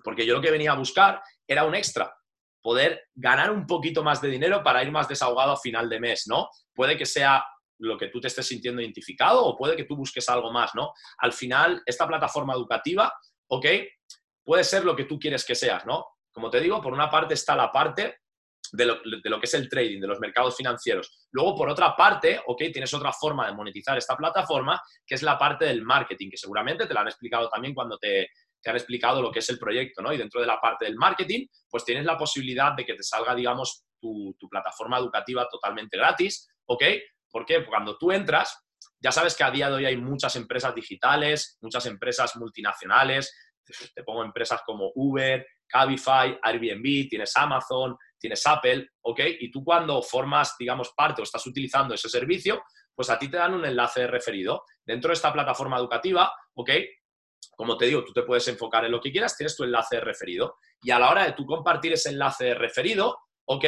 Porque 0.02 0.26
yo 0.26 0.36
lo 0.36 0.42
que 0.42 0.52
venía 0.52 0.72
a 0.72 0.78
buscar 0.78 1.22
era 1.46 1.66
un 1.66 1.76
extra, 1.76 2.16
poder 2.62 3.10
ganar 3.14 3.52
un 3.52 3.68
poquito 3.68 4.02
más 4.02 4.22
de 4.22 4.30
dinero 4.30 4.64
para 4.64 4.82
ir 4.82 4.92
más 4.92 5.10
desahogado 5.10 5.52
a 5.52 5.60
final 5.60 5.90
de 5.90 6.00
mes, 6.00 6.24
¿no? 6.28 6.50
Puede 6.74 6.98
que 6.98 7.06
sea 7.06 7.46
lo 7.84 7.98
que 7.98 8.08
tú 8.08 8.22
te 8.22 8.28
estés 8.28 8.48
sintiendo 8.48 8.82
identificado 8.82 9.44
o 9.44 9.58
puede 9.58 9.76
que 9.76 9.84
tú 9.84 9.96
busques 9.96 10.28
algo 10.30 10.52
más, 10.52 10.74
¿no? 10.74 10.94
Al 11.18 11.34
final, 11.34 11.82
esta 11.86 12.08
plataforma 12.08 12.54
educativa, 12.54 13.14
¿ok? 13.48 13.66
Puede 14.44 14.64
ser 14.64 14.86
lo 14.86 14.96
que 14.96 15.06
tú 15.06 15.20
quieres 15.20 15.46
que 15.46 15.56
seas, 15.56 15.86
¿no? 15.86 16.06
Como 16.32 16.50
te 16.50 16.60
digo, 16.60 16.82
por 16.82 16.94
una 16.94 17.10
parte 17.10 17.34
está 17.34 17.56
la 17.56 17.72
parte 17.72 18.20
de 18.72 18.86
lo, 18.86 19.40
que 19.40 19.46
es 19.46 19.54
el 19.54 19.70
trading, 19.70 20.00
de 20.02 20.08
los 20.08 20.20
mercados 20.20 20.56
financieros. 20.56 21.28
Luego, 21.32 21.56
por 21.56 21.70
otra 21.70 21.96
parte, 21.96 22.42
ok, 22.48 22.64
tienes 22.72 22.94
otra 22.94 23.12
forma 23.12 23.46
de 23.46 23.54
monetizar 23.54 23.98
esta 23.98 24.16
plataforma, 24.16 24.82
que 25.06 25.16
es 25.16 25.22
la 25.22 25.38
parte 25.38 25.66
del 25.66 25.84
marketing, 25.84 26.30
que 26.32 26.38
seguramente 26.38 26.88
te 26.88 26.94
la 26.94 27.02
han 27.02 27.08
explicado 27.08 27.50
también 27.50 27.76
cuando 27.76 27.98
te, 28.00 28.30
han 28.66 28.76
explicado 28.76 29.22
lo 29.22 29.32
que 29.32 29.40
es 29.40 29.50
el 29.50 29.60
proyecto, 29.60 30.02
¿no? 30.02 30.12
Y 30.12 30.18
dentro 30.18 30.42
de 30.42 30.48
la 30.48 30.60
parte 30.60 30.86
del 30.86 30.96
marketing, 30.96 31.46
pues 31.70 31.86
tienes 31.86 32.06
la 32.06 32.18
posibilidad 32.18 32.74
de 32.74 32.86
que 32.86 32.96
te 32.96 33.04
salga, 33.04 33.36
digamos, 33.36 33.86
tu, 34.00 34.36
plataforma 34.50 34.98
educativa 34.98 35.48
totalmente 35.50 35.98
gratis, 35.98 36.50
¿ok? 36.66 36.84
Porque 37.34 37.66
cuando 37.66 37.98
tú 37.98 38.12
entras, 38.12 38.64
ya 39.02 39.12
sabes 39.12 39.36
que 39.36 39.44
a 39.44 39.50
día 39.50 39.70
de 39.70 39.76
hoy 39.76 39.86
hay 39.86 39.98
muchas 39.98 40.36
empresas 40.36 40.76
digitales, 40.76 41.58
muchas 41.62 41.88
empresas 41.88 42.36
multinacionales, 42.36 43.36
te 43.96 44.04
pongo 44.04 44.24
empresas 44.24 44.62
como 44.64 44.92
Uber, 44.94 45.46
Cabify, 45.68 46.38
Airbnb, 46.42 47.10
tienes 47.10 47.36
Amazon, 47.36 47.98
tienes 48.20 48.46
Apple, 48.46 48.88
¿ok? 49.02 49.22
Y 49.40 49.50
tú 49.50 49.64
cuando 49.64 50.02
formas, 50.04 50.56
digamos, 50.60 50.94
parte 50.96 51.22
o 51.22 51.24
estás 51.24 51.46
utilizando 51.48 51.96
ese 51.96 52.08
servicio, 52.08 52.64
pues 52.94 53.10
a 53.10 53.18
ti 53.18 53.30
te 53.30 53.38
dan 53.38 53.56
un 53.56 53.66
enlace 53.66 54.06
referido. 54.06 54.64
Dentro 54.86 55.10
de 55.10 55.16
esta 55.16 55.34
plataforma 55.34 55.78
educativa, 55.78 56.32
¿ok? 56.54 56.70
Como 57.56 57.78
te 57.78 57.86
digo, 57.86 58.04
tú 58.04 58.14
te 58.14 58.24
puedes 58.24 58.48
enfocar 58.48 58.86
en 58.86 58.92
lo 58.92 59.02
que 59.02 59.12
quieras, 59.12 59.36
tienes 59.36 59.56
tu 59.56 59.64
enlace 59.64 60.00
referido. 60.00 60.58
Y 60.82 60.92
a 60.92 61.00
la 61.00 61.10
hora 61.10 61.26
de 61.26 61.32
tú 61.32 61.46
compartir 61.46 61.94
ese 61.94 62.10
enlace 62.10 62.54
referido, 62.54 63.18
¿ok? 63.46 63.66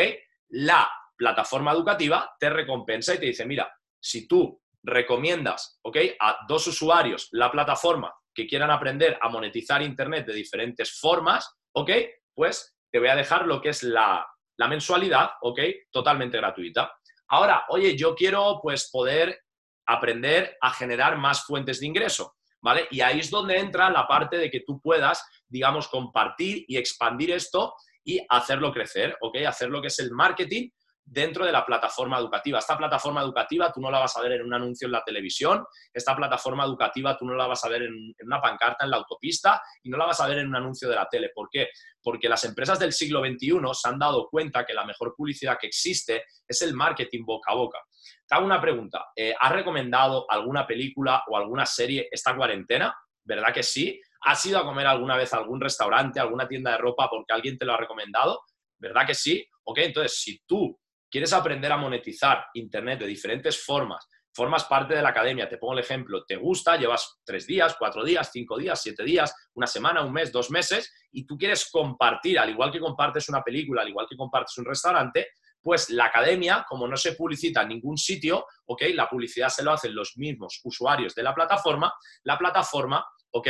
La 0.49 0.87
plataforma 1.15 1.71
educativa 1.71 2.35
te 2.39 2.49
recompensa 2.49 3.13
y 3.13 3.19
te 3.19 3.27
dice, 3.27 3.45
mira, 3.45 3.71
si 3.99 4.27
tú 4.27 4.61
recomiendas, 4.83 5.79
¿ok? 5.83 5.97
A 6.19 6.45
dos 6.47 6.67
usuarios 6.67 7.29
la 7.31 7.51
plataforma 7.51 8.13
que 8.33 8.45
quieran 8.45 8.69
aprender 8.69 9.17
a 9.21 9.29
monetizar 9.29 9.81
Internet 9.81 10.27
de 10.27 10.33
diferentes 10.33 10.99
formas, 10.99 11.55
¿ok? 11.73 11.91
Pues 12.33 12.77
te 12.91 12.99
voy 12.99 13.07
a 13.07 13.15
dejar 13.15 13.47
lo 13.47 13.61
que 13.61 13.69
es 13.69 13.83
la, 13.83 14.27
la 14.57 14.67
mensualidad, 14.67 15.31
¿ok? 15.41 15.59
Totalmente 15.91 16.37
gratuita. 16.37 16.93
Ahora, 17.29 17.65
oye, 17.69 17.95
yo 17.97 18.13
quiero 18.13 18.59
pues 18.61 18.89
poder 18.91 19.41
aprender 19.87 20.57
a 20.61 20.71
generar 20.71 21.17
más 21.17 21.45
fuentes 21.45 21.79
de 21.79 21.87
ingreso, 21.87 22.35
¿vale? 22.61 22.87
Y 22.91 23.01
ahí 23.01 23.19
es 23.19 23.29
donde 23.29 23.57
entra 23.57 23.89
la 23.89 24.07
parte 24.07 24.37
de 24.37 24.49
que 24.49 24.61
tú 24.61 24.79
puedas, 24.81 25.25
digamos, 25.47 25.87
compartir 25.87 26.65
y 26.67 26.77
expandir 26.77 27.31
esto 27.31 27.73
y 28.03 28.23
hacerlo 28.29 28.71
crecer, 28.71 29.17
¿ok? 29.21 29.37
Hacer 29.47 29.69
lo 29.69 29.81
que 29.81 29.87
es 29.87 29.99
el 29.99 30.11
marketing 30.11 30.69
dentro 31.05 31.45
de 31.45 31.51
la 31.51 31.65
plataforma 31.65 32.17
educativa. 32.17 32.59
Esta 32.59 32.77
plataforma 32.77 33.21
educativa 33.21 33.71
tú 33.71 33.79
no 33.79 33.91
la 33.91 33.99
vas 33.99 34.17
a 34.17 34.21
ver 34.21 34.33
en 34.33 34.41
un 34.41 34.53
anuncio 34.53 34.87
en 34.87 34.91
la 34.91 35.03
televisión, 35.03 35.63
esta 35.93 36.15
plataforma 36.15 36.65
educativa 36.65 37.15
tú 37.15 37.25
no 37.25 37.35
la 37.35 37.45
vas 37.45 37.63
a 37.63 37.69
ver 37.69 37.83
en, 37.83 38.13
una 38.23 38.41
pancarta 38.41 38.85
en 38.85 38.91
la 38.91 38.97
autopista 38.97 39.61
y 39.83 39.89
no 39.89 39.97
la 39.97 40.05
vas 40.05 40.19
a 40.19 40.27
ver 40.27 40.39
en 40.39 40.47
un 40.47 40.55
anuncio 40.55 40.89
de 40.89 40.95
la 40.95 41.07
tele. 41.07 41.29
¿Por 41.33 41.47
qué? 41.49 41.69
Porque 42.01 42.27
las 42.27 42.43
empresas 42.43 42.79
del 42.79 42.91
siglo 42.91 43.21
XXI 43.21 43.59
se 43.73 43.89
han 43.89 43.99
dado 43.99 44.27
cuenta 44.29 44.65
que 44.65 44.73
la 44.73 44.83
mejor 44.83 45.13
publicidad 45.15 45.57
que 45.59 45.67
existe 45.67 46.23
es 46.47 46.61
el 46.63 46.73
marketing 46.73 47.23
boca 47.23 47.51
a 47.51 47.55
boca. 47.55 47.79
Te 48.27 48.35
hago 48.35 48.45
una 48.45 48.59
pregunta. 48.59 49.05
Eh, 49.15 49.33
¿Has 49.39 49.51
recomendado 49.51 50.25
alguna 50.29 50.65
película 50.65 51.23
o 51.27 51.37
alguna 51.37 51.65
serie 51.65 52.07
esta 52.11 52.35
cuarentena? 52.35 52.95
¿Verdad 53.23 53.53
que 53.53 53.63
sí? 53.63 54.01
¿Has 54.21 54.43
ido 54.45 54.59
a 54.59 54.63
comer 54.63 54.87
alguna 54.87 55.15
vez 55.15 55.33
a 55.33 55.37
algún 55.37 55.61
restaurante, 55.61 56.19
alguna 56.19 56.47
tienda 56.47 56.71
de 56.71 56.77
ropa 56.77 57.07
porque 57.09 57.33
alguien 57.33 57.57
te 57.57 57.65
lo 57.65 57.73
ha 57.73 57.77
recomendado? 57.77 58.41
¿Verdad 58.79 59.05
que 59.05 59.13
sí? 59.13 59.47
Ok, 59.63 59.79
entonces 59.79 60.19
si 60.19 60.39
tú 60.45 60.79
quieres 61.15 61.31
aprender 61.31 61.71
a 61.71 61.77
monetizar 61.77 62.47
Internet 62.55 62.99
de 62.99 63.07
diferentes 63.07 63.63
formas, 63.63 64.05
formas 64.33 64.65
parte 64.65 64.95
de 64.95 65.01
la 65.01 65.11
academia, 65.11 65.47
te 65.47 65.57
pongo 65.57 65.71
el 65.71 65.79
ejemplo, 65.79 66.25
te 66.25 66.35
gusta, 66.35 66.75
llevas 66.75 67.21
tres 67.23 67.47
días, 67.47 67.77
cuatro 67.79 68.03
días, 68.03 68.31
cinco 68.33 68.57
días, 68.57 68.81
siete 68.81 69.01
días, 69.05 69.33
una 69.53 69.65
semana, 69.65 70.03
un 70.03 70.11
mes, 70.11 70.29
dos 70.29 70.51
meses, 70.51 70.93
y 71.13 71.25
tú 71.25 71.37
quieres 71.37 71.69
compartir, 71.71 72.37
al 72.37 72.49
igual 72.49 72.69
que 72.69 72.81
compartes 72.81 73.29
una 73.29 73.41
película, 73.41 73.83
al 73.83 73.87
igual 73.87 74.07
que 74.09 74.17
compartes 74.17 74.57
un 74.57 74.65
restaurante, 74.65 75.29
pues 75.61 75.89
la 75.89 76.07
academia, 76.07 76.65
como 76.67 76.85
no 76.85 76.97
se 76.97 77.13
publicita 77.13 77.61
en 77.61 77.69
ningún 77.69 77.97
sitio, 77.97 78.47
¿ok? 78.65 78.81
La 78.93 79.07
publicidad 79.07 79.47
se 79.47 79.63
lo 79.63 79.71
hacen 79.71 79.95
los 79.95 80.17
mismos 80.17 80.59
usuarios 80.65 81.15
de 81.15 81.23
la 81.23 81.33
plataforma, 81.33 81.93
la 82.23 82.37
plataforma, 82.37 83.07
¿ok? 83.31 83.47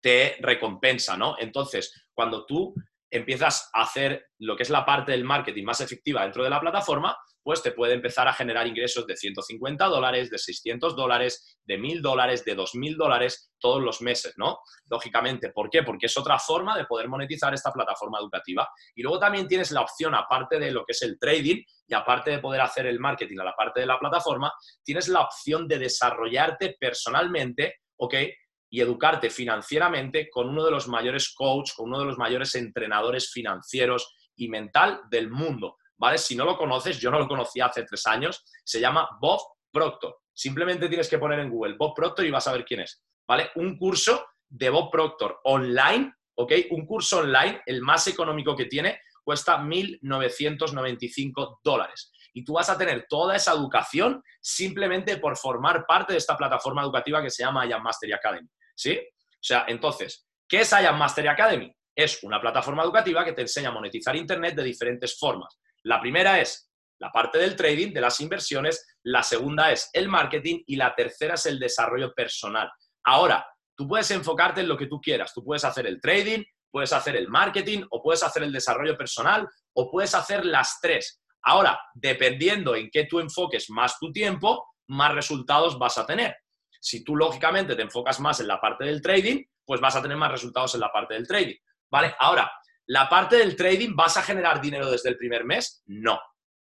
Te 0.00 0.36
recompensa, 0.40 1.16
¿no? 1.16 1.36
Entonces, 1.38 2.08
cuando 2.12 2.44
tú 2.44 2.74
empiezas 3.10 3.70
a 3.72 3.82
hacer 3.82 4.26
lo 4.38 4.56
que 4.56 4.62
es 4.64 4.70
la 4.70 4.84
parte 4.84 5.12
del 5.12 5.24
marketing 5.24 5.64
más 5.64 5.80
efectiva 5.80 6.22
dentro 6.22 6.42
de 6.44 6.50
la 6.50 6.60
plataforma, 6.60 7.16
pues 7.46 7.62
te 7.62 7.70
puede 7.70 7.94
empezar 7.94 8.26
a 8.26 8.32
generar 8.32 8.66
ingresos 8.66 9.06
de 9.06 9.16
150 9.16 9.86
dólares, 9.86 10.30
de 10.30 10.38
600 10.38 10.96
dólares, 10.96 11.60
de 11.64 11.78
1000 11.78 12.02
dólares, 12.02 12.44
de 12.44 12.56
2000 12.56 12.96
dólares 12.96 13.52
todos 13.60 13.80
los 13.80 14.02
meses, 14.02 14.34
¿no? 14.36 14.58
Lógicamente, 14.90 15.52
¿por 15.52 15.70
qué? 15.70 15.84
Porque 15.84 16.06
es 16.06 16.16
otra 16.16 16.40
forma 16.40 16.76
de 16.76 16.86
poder 16.86 17.08
monetizar 17.08 17.54
esta 17.54 17.70
plataforma 17.70 18.18
educativa. 18.18 18.68
Y 18.96 19.02
luego 19.02 19.20
también 19.20 19.46
tienes 19.46 19.70
la 19.70 19.82
opción, 19.82 20.16
aparte 20.16 20.58
de 20.58 20.72
lo 20.72 20.84
que 20.84 20.90
es 20.90 21.02
el 21.02 21.20
trading 21.20 21.62
y 21.86 21.94
aparte 21.94 22.32
de 22.32 22.40
poder 22.40 22.62
hacer 22.62 22.86
el 22.86 22.98
marketing 22.98 23.38
a 23.38 23.44
la 23.44 23.54
parte 23.54 23.78
de 23.78 23.86
la 23.86 24.00
plataforma, 24.00 24.52
tienes 24.82 25.06
la 25.06 25.20
opción 25.20 25.68
de 25.68 25.78
desarrollarte 25.78 26.76
personalmente, 26.80 27.76
¿ok? 27.96 28.14
Y 28.70 28.80
educarte 28.80 29.30
financieramente 29.30 30.28
con 30.30 30.48
uno 30.48 30.64
de 30.64 30.70
los 30.70 30.88
mayores 30.88 31.34
coaches, 31.34 31.74
con 31.74 31.88
uno 31.88 32.00
de 32.00 32.06
los 32.06 32.18
mayores 32.18 32.54
entrenadores 32.54 33.30
financieros 33.30 34.14
y 34.36 34.48
mental 34.48 35.02
del 35.10 35.30
mundo. 35.30 35.76
¿Vale? 35.98 36.18
Si 36.18 36.36
no 36.36 36.44
lo 36.44 36.58
conoces, 36.58 37.00
yo 37.00 37.10
no 37.10 37.18
lo 37.18 37.26
conocía 37.26 37.66
hace 37.66 37.84
tres 37.84 38.06
años, 38.06 38.44
se 38.64 38.80
llama 38.80 39.08
Bob 39.20 39.40
Proctor. 39.72 40.18
Simplemente 40.32 40.88
tienes 40.88 41.08
que 41.08 41.18
poner 41.18 41.40
en 41.40 41.50
Google 41.50 41.76
Bob 41.78 41.94
Proctor 41.94 42.26
y 42.26 42.30
vas 42.30 42.46
a 42.46 42.52
ver 42.52 42.64
quién 42.64 42.80
es. 42.80 43.02
¿Vale? 43.26 43.50
Un 43.54 43.78
curso 43.78 44.26
de 44.48 44.68
Bob 44.68 44.90
Proctor 44.90 45.40
online, 45.44 46.12
¿ok? 46.34 46.52
Un 46.70 46.86
curso 46.86 47.18
online, 47.18 47.62
el 47.64 47.80
más 47.80 48.06
económico 48.06 48.54
que 48.54 48.66
tiene, 48.66 49.00
cuesta 49.24 49.58
1.995 49.58 51.60
dólares. 51.64 52.12
Y 52.36 52.44
tú 52.44 52.52
vas 52.52 52.68
a 52.68 52.76
tener 52.76 53.06
toda 53.08 53.34
esa 53.34 53.52
educación 53.52 54.22
simplemente 54.42 55.16
por 55.16 55.38
formar 55.38 55.86
parte 55.86 56.12
de 56.12 56.18
esta 56.18 56.36
plataforma 56.36 56.82
educativa 56.82 57.22
que 57.22 57.30
se 57.30 57.42
llama 57.42 57.64
IAM 57.64 57.82
Mastery 57.82 58.12
Academy. 58.12 58.46
¿Sí? 58.74 58.98
O 58.98 59.38
sea, 59.40 59.64
entonces, 59.68 60.28
¿qué 60.46 60.60
es 60.60 60.70
IAM 60.70 60.98
Mastery 60.98 61.28
Academy? 61.28 61.74
Es 61.94 62.22
una 62.24 62.38
plataforma 62.38 62.82
educativa 62.82 63.24
que 63.24 63.32
te 63.32 63.40
enseña 63.40 63.70
a 63.70 63.72
monetizar 63.72 64.14
Internet 64.14 64.54
de 64.54 64.64
diferentes 64.64 65.18
formas. 65.18 65.58
La 65.84 65.98
primera 65.98 66.38
es 66.38 66.70
la 66.98 67.10
parte 67.10 67.38
del 67.38 67.56
trading, 67.56 67.94
de 67.94 68.02
las 68.02 68.20
inversiones, 68.20 68.86
la 69.04 69.22
segunda 69.22 69.72
es 69.72 69.88
el 69.94 70.10
marketing 70.10 70.62
y 70.66 70.76
la 70.76 70.94
tercera 70.94 71.36
es 71.36 71.46
el 71.46 71.58
desarrollo 71.58 72.12
personal. 72.12 72.70
Ahora, 73.04 73.46
tú 73.74 73.88
puedes 73.88 74.10
enfocarte 74.10 74.60
en 74.60 74.68
lo 74.68 74.76
que 74.76 74.88
tú 74.88 75.00
quieras. 75.00 75.32
Tú 75.32 75.42
puedes 75.42 75.64
hacer 75.64 75.86
el 75.86 76.02
trading, 76.02 76.44
puedes 76.70 76.92
hacer 76.92 77.16
el 77.16 77.28
marketing 77.28 77.84
o 77.88 78.02
puedes 78.02 78.22
hacer 78.22 78.42
el 78.42 78.52
desarrollo 78.52 78.94
personal 78.94 79.48
o 79.72 79.90
puedes 79.90 80.14
hacer 80.14 80.44
las 80.44 80.80
tres. 80.82 81.22
Ahora, 81.42 81.80
dependiendo 81.94 82.74
en 82.74 82.90
qué 82.90 83.04
tú 83.04 83.20
enfoques 83.20 83.70
más 83.70 83.98
tu 83.98 84.12
tiempo, 84.12 84.72
más 84.88 85.14
resultados 85.14 85.78
vas 85.78 85.98
a 85.98 86.06
tener. 86.06 86.36
Si 86.80 87.04
tú, 87.04 87.16
lógicamente, 87.16 87.74
te 87.74 87.82
enfocas 87.82 88.20
más 88.20 88.40
en 88.40 88.48
la 88.48 88.60
parte 88.60 88.84
del 88.84 89.02
trading, 89.02 89.42
pues 89.64 89.80
vas 89.80 89.96
a 89.96 90.02
tener 90.02 90.16
más 90.16 90.30
resultados 90.30 90.74
en 90.74 90.80
la 90.80 90.92
parte 90.92 91.14
del 91.14 91.26
trading. 91.26 91.56
¿Vale? 91.90 92.14
Ahora, 92.18 92.50
¿la 92.86 93.08
parte 93.08 93.36
del 93.36 93.56
trading 93.56 93.94
vas 93.94 94.16
a 94.16 94.22
generar 94.22 94.60
dinero 94.60 94.90
desde 94.90 95.08
el 95.08 95.16
primer 95.16 95.44
mes? 95.44 95.82
No. 95.86 96.20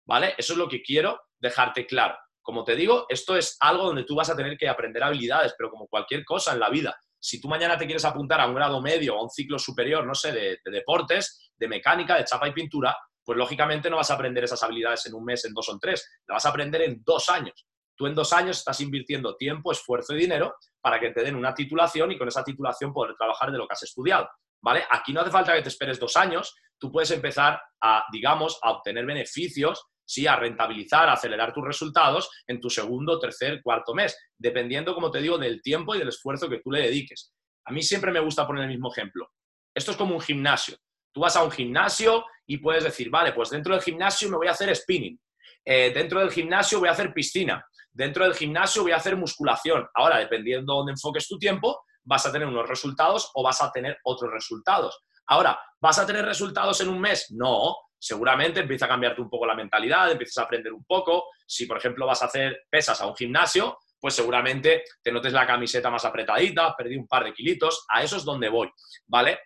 ¿Vale? 0.07 0.35
Eso 0.38 0.55
es 0.55 0.59
lo 0.59 0.69
que 0.69 0.83
quiero 0.83 1.21
dejarte 1.38 1.87
claro. 1.87 2.17
Como 2.41 2.65
te 2.65 2.75
digo, 2.75 3.05
esto 3.09 3.37
es 3.37 3.57
algo 3.61 3.85
donde 3.85 4.05
tú 4.05 4.15
vas 4.15 4.31
a 4.31 4.37
tener 4.37 4.57
que 4.57 4.69
aprender 4.69 5.03
habilidades, 5.03 5.55
pero 5.57 5.71
como 5.71 5.87
cualquier 5.87 6.25
cosa 6.25 6.55
en 6.55 6.61
la 6.61 6.71
vida, 6.71 6.99
si 7.21 7.41
tú 7.41 7.49
mañana 7.49 7.77
te 7.77 7.85
quieres 7.85 8.05
apuntar 8.05 8.41
a 8.41 8.47
un 8.47 8.55
grado 8.55 8.81
medio 8.81 9.15
o 9.15 9.19
a 9.19 9.23
un 9.23 9.31
ciclo 9.31 9.59
superior, 9.59 10.07
no 10.07 10.15
sé, 10.15 10.33
de, 10.33 10.59
de, 10.65 10.71
deportes, 10.71 11.53
de 11.57 11.69
mecánica, 11.69 12.17
de 12.17 12.25
chapa 12.25 12.49
y 12.49 12.53
pintura, 12.53 12.97
pues 13.28 13.37
lógicamente 13.37 13.90
no 13.90 13.97
vas 13.97 14.11
a 14.11 14.14
aprender 14.14 14.42
esas 14.44 14.62
habilidades 14.62 15.04
en 15.04 15.12
un 15.12 15.23
mes, 15.23 15.44
en 15.44 15.52
dos 15.52 15.68
o 15.68 15.73
en 15.73 15.78
tres, 15.78 16.23
la 16.26 16.37
vas 16.37 16.47
a 16.47 16.49
aprender 16.49 16.80
en 16.80 17.02
dos 17.04 17.28
años. 17.28 17.68
Tú 17.94 18.06
en 18.06 18.14
dos 18.14 18.32
años 18.32 18.56
estás 18.56 18.80
invirtiendo 18.80 19.37
tiempo, 19.37 19.70
esfuerzo 19.70 20.14
y 20.14 20.20
dinero 20.20 20.54
para 20.80 20.99
que 20.99 21.11
te 21.11 21.23
den 21.23 21.37
una 21.37 21.52
titulación 21.52 22.11
y 22.11 22.16
con 22.16 22.26
esa 22.26 22.42
titulación 22.42 22.90
poder 22.90 23.16
trabajar 23.18 23.52
de 23.52 23.58
lo 23.58 23.68
que 23.68 23.75
has 23.75 23.82
estudiado. 23.82 24.26
¿Vale? 24.62 24.82
Aquí 24.90 25.12
no 25.12 25.20
hace 25.20 25.30
falta 25.30 25.52
que 25.52 25.61
te 25.61 25.68
esperes 25.68 26.00
dos 26.00 26.16
años, 26.16 26.56
tú 26.78 26.90
puedes 26.90 27.11
empezar 27.11 27.61
a, 27.82 28.02
digamos, 28.11 28.58
a 28.62 28.70
obtener 28.70 29.04
beneficios, 29.04 29.85
sí, 30.06 30.26
a 30.26 30.37
rentabilizar, 30.37 31.11
a 31.11 31.12
acelerar 31.12 31.52
tus 31.52 31.66
resultados 31.66 32.30
en 32.47 32.62
tu 32.62 32.70
segundo, 32.70 33.18
tercer, 33.18 33.61
cuarto 33.62 33.92
mes, 33.92 34.16
dependiendo, 34.38 34.94
como 34.94 35.11
te 35.11 35.20
digo, 35.20 35.37
del 35.37 35.61
tiempo 35.61 35.94
y 35.94 35.99
del 35.99 36.08
esfuerzo 36.08 36.49
que 36.49 36.61
tú 36.61 36.70
le 36.70 36.80
dediques. 36.80 37.35
A 37.66 37.73
mí 37.73 37.82
siempre 37.82 38.11
me 38.11 38.20
gusta 38.20 38.47
poner 38.47 38.64
el 38.64 38.70
mismo 38.70 38.90
ejemplo. 38.90 39.28
Esto 39.75 39.90
es 39.90 39.99
como 39.99 40.14
un 40.14 40.23
gimnasio. 40.23 40.78
Tú 41.19 41.23
vas 41.23 41.35
a 41.35 41.43
un 41.43 41.51
gimnasio 41.51 42.27
y 42.47 42.59
puedes 42.59 42.85
decir, 42.85 43.11
vale, 43.11 43.33
pues 43.33 43.51
dentro 43.51 43.75
del 43.75 43.83
gimnasio 43.83 44.31
me 44.31 44.37
voy 44.37 44.47
a 44.47 44.53
hacer 44.53 44.73
spinning, 44.77 45.19
eh, 45.65 45.91
dentro 45.93 46.21
del 46.21 46.31
gimnasio 46.31 46.79
voy 46.79 46.89
a 46.89 46.93
hacer 46.93 47.13
piscina, 47.13 47.67
dentro 47.91 48.23
del 48.23 48.37
gimnasio 48.37 48.83
voy 48.83 48.93
a 48.93 48.99
hacer 48.99 49.17
musculación. 49.17 49.85
Ahora, 49.95 50.19
dependiendo 50.19 50.73
de 50.73 50.77
dónde 50.77 50.93
enfoques 50.93 51.27
tu 51.27 51.37
tiempo, 51.37 51.83
vas 52.05 52.25
a 52.25 52.31
tener 52.31 52.47
unos 52.47 52.69
resultados 52.69 53.33
o 53.35 53.43
vas 53.43 53.61
a 53.61 53.73
tener 53.73 53.99
otros 54.05 54.31
resultados. 54.31 54.97
Ahora, 55.27 55.59
¿vas 55.81 55.99
a 55.99 56.07
tener 56.07 56.25
resultados 56.25 56.81
en 56.83 56.89
un 56.89 57.01
mes? 57.01 57.33
No, 57.33 57.75
seguramente 57.99 58.61
empieza 58.61 58.85
a 58.85 58.91
cambiarte 58.91 59.21
un 59.21 59.29
poco 59.29 59.45
la 59.45 59.57
mentalidad, 59.57 60.13
empiezas 60.13 60.39
a 60.39 60.43
aprender 60.43 60.73
un 60.73 60.85
poco. 60.85 61.25
Si, 61.45 61.67
por 61.67 61.79
ejemplo, 61.79 62.07
vas 62.07 62.23
a 62.23 62.27
hacer 62.27 62.61
pesas 62.71 63.01
a 63.01 63.07
un 63.09 63.17
gimnasio, 63.17 63.77
pues 63.99 64.15
seguramente 64.15 64.85
te 65.03 65.11
notes 65.11 65.33
la 65.33 65.49
camiseta 65.49 65.91
más 65.91 66.05
apretadita, 66.05 66.77
perdí 66.77 66.97
un 66.97 67.09
par 67.09 67.25
de 67.25 67.33
kilitos, 67.33 67.87
a 67.89 68.05
eso 68.05 68.19
es 68.19 68.25
donde 68.25 68.49
voy, 68.49 68.71
¿vale? 69.09 69.41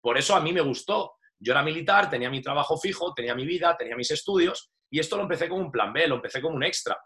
Por 0.00 0.18
eso 0.18 0.34
a 0.34 0.40
mí 0.40 0.52
me 0.52 0.60
gustó. 0.60 1.14
Yo 1.38 1.52
era 1.52 1.62
militar, 1.62 2.08
tenía 2.08 2.30
mi 2.30 2.40
trabajo 2.40 2.78
fijo, 2.78 3.12
tenía 3.14 3.34
mi 3.34 3.44
vida, 3.44 3.76
tenía 3.76 3.96
mis 3.96 4.10
estudios 4.10 4.70
y 4.90 5.00
esto 5.00 5.16
lo 5.16 5.22
empecé 5.22 5.48
como 5.48 5.60
un 5.60 5.70
plan 5.70 5.92
B, 5.92 6.06
lo 6.08 6.16
empecé 6.16 6.40
como 6.40 6.56
un 6.56 6.64
extra. 6.64 6.96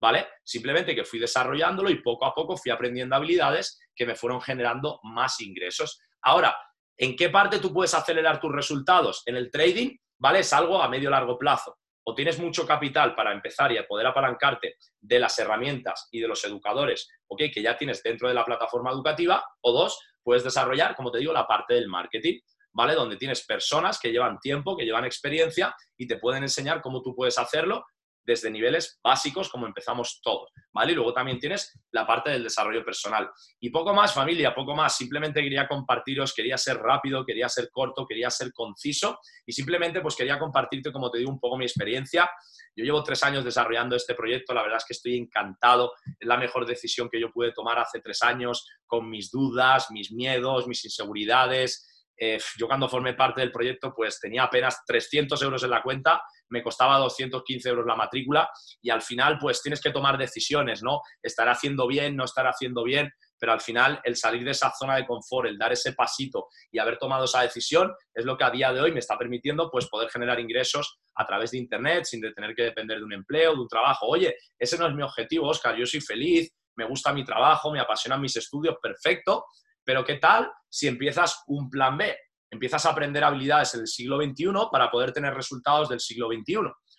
¿vale? 0.00 0.28
Simplemente 0.42 0.94
que 0.94 1.04
fui 1.04 1.18
desarrollándolo 1.18 1.90
y 1.90 2.02
poco 2.02 2.24
a 2.24 2.34
poco 2.34 2.56
fui 2.56 2.72
aprendiendo 2.72 3.14
habilidades 3.14 3.78
que 3.94 4.06
me 4.06 4.16
fueron 4.16 4.40
generando 4.40 4.98
más 5.02 5.40
ingresos. 5.40 6.00
Ahora, 6.22 6.56
¿en 6.96 7.14
qué 7.14 7.28
parte 7.28 7.58
tú 7.58 7.72
puedes 7.72 7.94
acelerar 7.94 8.40
tus 8.40 8.52
resultados? 8.52 9.22
En 9.26 9.36
el 9.36 9.50
trading, 9.50 9.96
¿vale? 10.18 10.40
Es 10.40 10.52
algo 10.52 10.82
a 10.82 10.88
medio 10.88 11.10
largo 11.10 11.38
plazo. 11.38 11.76
O 12.02 12.14
tienes 12.14 12.38
mucho 12.38 12.66
capital 12.66 13.14
para 13.14 13.32
empezar 13.32 13.70
y 13.72 13.82
poder 13.86 14.06
apalancarte 14.06 14.76
de 15.00 15.18
las 15.18 15.38
herramientas 15.38 16.08
y 16.10 16.20
de 16.20 16.28
los 16.28 16.42
educadores, 16.44 17.08
¿ok? 17.28 17.42
Que 17.52 17.62
ya 17.62 17.76
tienes 17.76 18.02
dentro 18.02 18.26
de 18.26 18.34
la 18.34 18.44
plataforma 18.44 18.90
educativa. 18.90 19.44
O 19.60 19.72
dos, 19.72 20.00
puedes 20.22 20.44
desarrollar, 20.44 20.94
como 20.94 21.10
te 21.10 21.18
digo, 21.18 21.32
la 21.32 21.46
parte 21.46 21.74
del 21.74 21.88
marketing. 21.88 22.38
¿vale? 22.72 22.94
Donde 22.94 23.16
tienes 23.16 23.44
personas 23.44 23.98
que 23.98 24.12
llevan 24.12 24.38
tiempo, 24.38 24.76
que 24.76 24.84
llevan 24.84 25.04
experiencia 25.04 25.74
y 25.96 26.06
te 26.06 26.18
pueden 26.18 26.44
enseñar 26.44 26.80
cómo 26.80 27.02
tú 27.02 27.14
puedes 27.14 27.38
hacerlo 27.38 27.84
desde 28.24 28.50
niveles 28.50 29.00
básicos 29.02 29.48
como 29.48 29.66
empezamos 29.66 30.20
todos, 30.22 30.50
¿vale? 30.72 30.92
Y 30.92 30.94
luego 30.94 31.12
también 31.12 31.38
tienes 31.38 31.78
la 31.90 32.06
parte 32.06 32.30
del 32.30 32.42
desarrollo 32.42 32.84
personal. 32.84 33.30
Y 33.60 33.70
poco 33.70 33.92
más, 33.94 34.12
familia, 34.14 34.54
poco 34.54 34.74
más. 34.74 34.96
Simplemente 34.96 35.42
quería 35.42 35.66
compartiros, 35.66 36.34
quería 36.34 36.56
ser 36.56 36.78
rápido, 36.78 37.24
quería 37.24 37.48
ser 37.48 37.70
corto, 37.70 38.06
quería 38.06 38.30
ser 38.30 38.52
conciso 38.52 39.18
y 39.46 39.52
simplemente 39.52 40.00
pues 40.00 40.16
quería 40.16 40.38
compartirte, 40.38 40.92
como 40.92 41.10
te 41.10 41.18
digo, 41.18 41.30
un 41.30 41.40
poco 41.40 41.56
mi 41.56 41.64
experiencia. 41.64 42.30
Yo 42.76 42.84
llevo 42.84 43.02
tres 43.02 43.22
años 43.24 43.44
desarrollando 43.44 43.96
este 43.96 44.14
proyecto, 44.14 44.54
la 44.54 44.62
verdad 44.62 44.78
es 44.78 44.84
que 44.84 44.94
estoy 44.94 45.16
encantado, 45.16 45.92
es 46.18 46.26
la 46.26 46.36
mejor 46.36 46.66
decisión 46.66 47.08
que 47.10 47.20
yo 47.20 47.30
pude 47.32 47.52
tomar 47.52 47.78
hace 47.78 48.00
tres 48.00 48.22
años 48.22 48.66
con 48.86 49.08
mis 49.10 49.30
dudas, 49.30 49.90
mis 49.90 50.12
miedos, 50.12 50.66
mis 50.66 50.84
inseguridades, 50.84 51.89
eh, 52.22 52.38
yo 52.58 52.66
cuando 52.66 52.86
formé 52.86 53.14
parte 53.14 53.40
del 53.40 53.50
proyecto, 53.50 53.94
pues 53.96 54.20
tenía 54.20 54.42
apenas 54.42 54.84
300 54.86 55.40
euros 55.42 55.62
en 55.64 55.70
la 55.70 55.82
cuenta, 55.82 56.22
me 56.50 56.62
costaba 56.62 56.98
215 56.98 57.66
euros 57.70 57.86
la 57.86 57.96
matrícula 57.96 58.50
y 58.82 58.90
al 58.90 59.00
final, 59.00 59.38
pues 59.38 59.62
tienes 59.62 59.80
que 59.80 59.90
tomar 59.90 60.18
decisiones, 60.18 60.82
¿no? 60.82 61.00
Estar 61.22 61.48
haciendo 61.48 61.86
bien, 61.86 62.16
no 62.16 62.24
estar 62.24 62.46
haciendo 62.46 62.84
bien, 62.84 63.10
pero 63.38 63.52
al 63.52 63.62
final 63.62 64.02
el 64.04 64.16
salir 64.16 64.44
de 64.44 64.50
esa 64.50 64.70
zona 64.78 64.96
de 64.96 65.06
confort, 65.06 65.48
el 65.48 65.56
dar 65.56 65.72
ese 65.72 65.94
pasito 65.94 66.48
y 66.70 66.78
haber 66.78 66.98
tomado 66.98 67.24
esa 67.24 67.40
decisión 67.40 67.90
es 68.12 68.26
lo 68.26 68.36
que 68.36 68.44
a 68.44 68.50
día 68.50 68.70
de 68.70 68.82
hoy 68.82 68.92
me 68.92 68.98
está 68.98 69.16
permitiendo 69.16 69.70
pues 69.70 69.88
poder 69.88 70.10
generar 70.10 70.38
ingresos 70.38 71.00
a 71.14 71.26
través 71.26 71.52
de 71.52 71.58
internet 71.58 72.04
sin 72.04 72.20
tener 72.20 72.54
que 72.54 72.64
depender 72.64 72.98
de 72.98 73.04
un 73.04 73.14
empleo, 73.14 73.54
de 73.54 73.60
un 73.60 73.68
trabajo. 73.68 74.06
Oye, 74.06 74.36
ese 74.58 74.76
no 74.76 74.86
es 74.86 74.94
mi 74.94 75.02
objetivo, 75.02 75.48
Oscar, 75.48 75.74
yo 75.74 75.86
soy 75.86 76.02
feliz, 76.02 76.52
me 76.76 76.84
gusta 76.84 77.14
mi 77.14 77.24
trabajo, 77.24 77.72
me 77.72 77.80
apasionan 77.80 78.20
mis 78.20 78.36
estudios, 78.36 78.76
perfecto, 78.82 79.46
pero 79.90 80.04
¿qué 80.04 80.14
tal 80.18 80.48
si 80.68 80.86
empiezas 80.86 81.42
un 81.48 81.68
plan 81.68 81.98
B? 81.98 82.16
Empiezas 82.48 82.86
a 82.86 82.90
aprender 82.90 83.24
habilidades 83.24 83.74
en 83.74 83.80
el 83.80 83.88
siglo 83.88 84.22
XXI 84.22 84.68
para 84.70 84.88
poder 84.88 85.10
tener 85.10 85.34
resultados 85.34 85.88
del 85.88 85.98
siglo 85.98 86.28
XXI. 86.28 86.58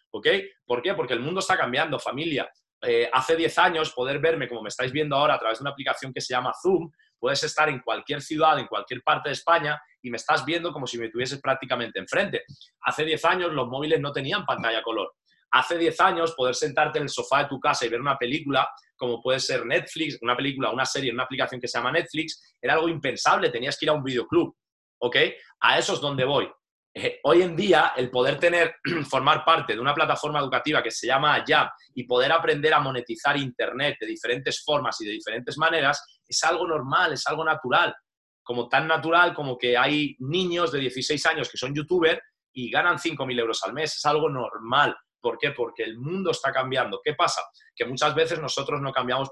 ¿Ok? 0.09 0.27
¿Por 0.65 0.81
qué? 0.81 0.93
Porque 0.93 1.13
el 1.13 1.21
mundo 1.21 1.39
está 1.39 1.57
cambiando, 1.57 1.97
familia. 1.99 2.51
Eh, 2.81 3.09
hace 3.13 3.37
10 3.37 3.57
años, 3.59 3.93
poder 3.93 4.19
verme 4.19 4.49
como 4.49 4.61
me 4.61 4.67
estáis 4.67 4.91
viendo 4.91 5.15
ahora 5.15 5.35
a 5.35 5.39
través 5.39 5.59
de 5.59 5.63
una 5.63 5.71
aplicación 5.71 6.11
que 6.11 6.19
se 6.19 6.33
llama 6.33 6.51
Zoom, 6.61 6.91
puedes 7.17 7.41
estar 7.45 7.69
en 7.69 7.79
cualquier 7.79 8.21
ciudad, 8.21 8.59
en 8.59 8.67
cualquier 8.67 9.01
parte 9.03 9.29
de 9.29 9.35
España 9.35 9.81
y 10.01 10.09
me 10.11 10.17
estás 10.17 10.43
viendo 10.43 10.73
como 10.73 10.85
si 10.85 10.97
me 10.97 11.07
tuvieses 11.07 11.39
prácticamente 11.39 11.97
enfrente. 11.97 12.43
Hace 12.81 13.05
10 13.05 13.23
años 13.23 13.53
los 13.53 13.69
móviles 13.69 14.01
no 14.01 14.11
tenían 14.11 14.45
pantalla 14.45 14.83
color. 14.83 15.13
Hace 15.51 15.77
10 15.77 15.99
años 16.01 16.33
poder 16.33 16.55
sentarte 16.55 16.99
en 16.99 17.03
el 17.03 17.09
sofá 17.09 17.43
de 17.43 17.49
tu 17.49 17.59
casa 17.59 17.85
y 17.85 17.89
ver 17.89 18.01
una 18.01 18.17
película 18.17 18.67
como 19.01 19.19
puede 19.19 19.39
ser 19.39 19.65
Netflix, 19.65 20.19
una 20.21 20.37
película, 20.37 20.69
una 20.69 20.85
serie, 20.85 21.11
una 21.11 21.23
aplicación 21.23 21.59
que 21.59 21.67
se 21.67 21.79
llama 21.79 21.91
Netflix, 21.91 22.55
era 22.61 22.75
algo 22.75 22.87
impensable, 22.87 23.49
tenías 23.49 23.75
que 23.75 23.85
ir 23.85 23.89
a 23.89 23.93
un 23.93 24.03
videoclub, 24.03 24.55
¿ok? 24.99 25.15
A 25.61 25.79
eso 25.79 25.93
es 25.93 25.99
donde 25.99 26.23
voy. 26.23 26.47
Eh, 26.93 27.19
hoy 27.23 27.41
en 27.41 27.55
día, 27.55 27.93
el 27.97 28.11
poder 28.11 28.37
tener, 28.37 28.75
formar 29.09 29.43
parte 29.43 29.73
de 29.73 29.79
una 29.79 29.95
plataforma 29.95 30.39
educativa 30.39 30.83
que 30.83 30.91
se 30.91 31.07
llama 31.07 31.43
Jam 31.47 31.67
y 31.95 32.03
poder 32.03 32.31
aprender 32.31 32.75
a 32.75 32.79
monetizar 32.79 33.35
Internet 33.37 33.97
de 33.99 34.05
diferentes 34.05 34.63
formas 34.63 35.01
y 35.01 35.05
de 35.05 35.13
diferentes 35.13 35.57
maneras, 35.57 36.21
es 36.27 36.43
algo 36.43 36.67
normal, 36.67 37.13
es 37.13 37.25
algo 37.25 37.43
natural. 37.43 37.95
como 38.43 38.67
tan 38.69 38.87
natural 38.87 39.33
como 39.33 39.57
que 39.57 39.77
hay 39.77 40.15
niños 40.19 40.71
de 40.71 40.79
16 40.79 41.25
años 41.25 41.49
que 41.49 41.57
son 41.57 41.73
youtubers 41.73 42.19
y 42.53 42.69
ganan 42.69 42.97
5.000 42.97 43.39
euros 43.39 43.63
al 43.63 43.73
mes. 43.73 43.95
Es 43.95 44.05
algo 44.05 44.29
normal. 44.29 44.95
¿Por 45.21 45.37
qué? 45.37 45.51
Porque 45.51 45.83
el 45.83 45.97
mundo 45.97 46.31
está 46.31 46.51
cambiando. 46.51 46.99
¿Qué 47.03 47.13
pasa? 47.13 47.41
Que 47.75 47.85
muchas 47.85 48.15
veces 48.15 48.39
nosotros 48.39 48.81
no 48.81 48.91
cambiamos, 48.91 49.29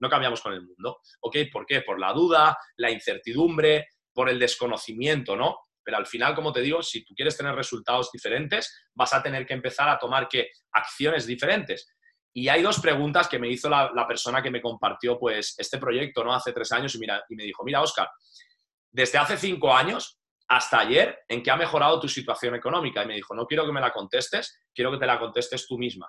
no 0.00 0.08
cambiamos 0.08 0.40
con 0.40 0.52
el 0.52 0.62
mundo. 0.62 1.00
¿Ok? 1.20 1.36
¿Por 1.52 1.66
qué? 1.66 1.82
Por 1.82 1.98
la 1.98 2.12
duda, 2.12 2.56
la 2.76 2.90
incertidumbre, 2.90 3.88
por 4.12 4.28
el 4.28 4.38
desconocimiento, 4.38 5.36
¿no? 5.36 5.58
Pero 5.84 5.96
al 5.96 6.06
final, 6.06 6.34
como 6.34 6.52
te 6.52 6.60
digo, 6.60 6.82
si 6.82 7.04
tú 7.04 7.14
quieres 7.14 7.36
tener 7.36 7.54
resultados 7.54 8.10
diferentes, 8.12 8.88
vas 8.94 9.12
a 9.14 9.22
tener 9.22 9.44
que 9.44 9.54
empezar 9.54 9.88
a 9.88 9.98
tomar 9.98 10.28
¿qué? 10.28 10.50
acciones 10.72 11.26
diferentes. 11.26 11.92
Y 12.34 12.48
hay 12.48 12.62
dos 12.62 12.80
preguntas 12.80 13.28
que 13.28 13.38
me 13.38 13.48
hizo 13.48 13.68
la, 13.68 14.06
persona 14.06 14.42
que 14.42 14.50
me 14.50 14.62
compartió 14.62 15.18
pues, 15.18 15.54
este 15.58 15.78
proyecto 15.78 16.24
¿no? 16.24 16.32
hace 16.32 16.52
tres 16.52 16.70
años 16.72 16.94
y, 16.94 16.98
mira, 16.98 17.22
y 17.28 17.34
me 17.34 17.44
dijo, 17.44 17.62
mira, 17.64 17.82
Oscar, 17.82 18.08
desde 18.90 19.18
hace 19.18 19.36
cinco 19.36 19.74
años 19.74 20.21
hasta 20.52 20.80
ayer, 20.80 21.18
¿en 21.28 21.42
qué 21.42 21.50
ha 21.50 21.56
mejorado 21.56 21.98
tu 21.98 22.08
situación 22.08 22.54
económica? 22.54 23.02
Y 23.02 23.06
me 23.06 23.14
dijo, 23.14 23.34
no 23.34 23.46
quiero 23.46 23.64
que 23.64 23.72
me 23.72 23.80
la 23.80 23.90
contestes, 23.90 24.60
quiero 24.74 24.92
que 24.92 24.98
te 24.98 25.06
la 25.06 25.18
contestes 25.18 25.66
tú 25.66 25.78
misma. 25.78 26.06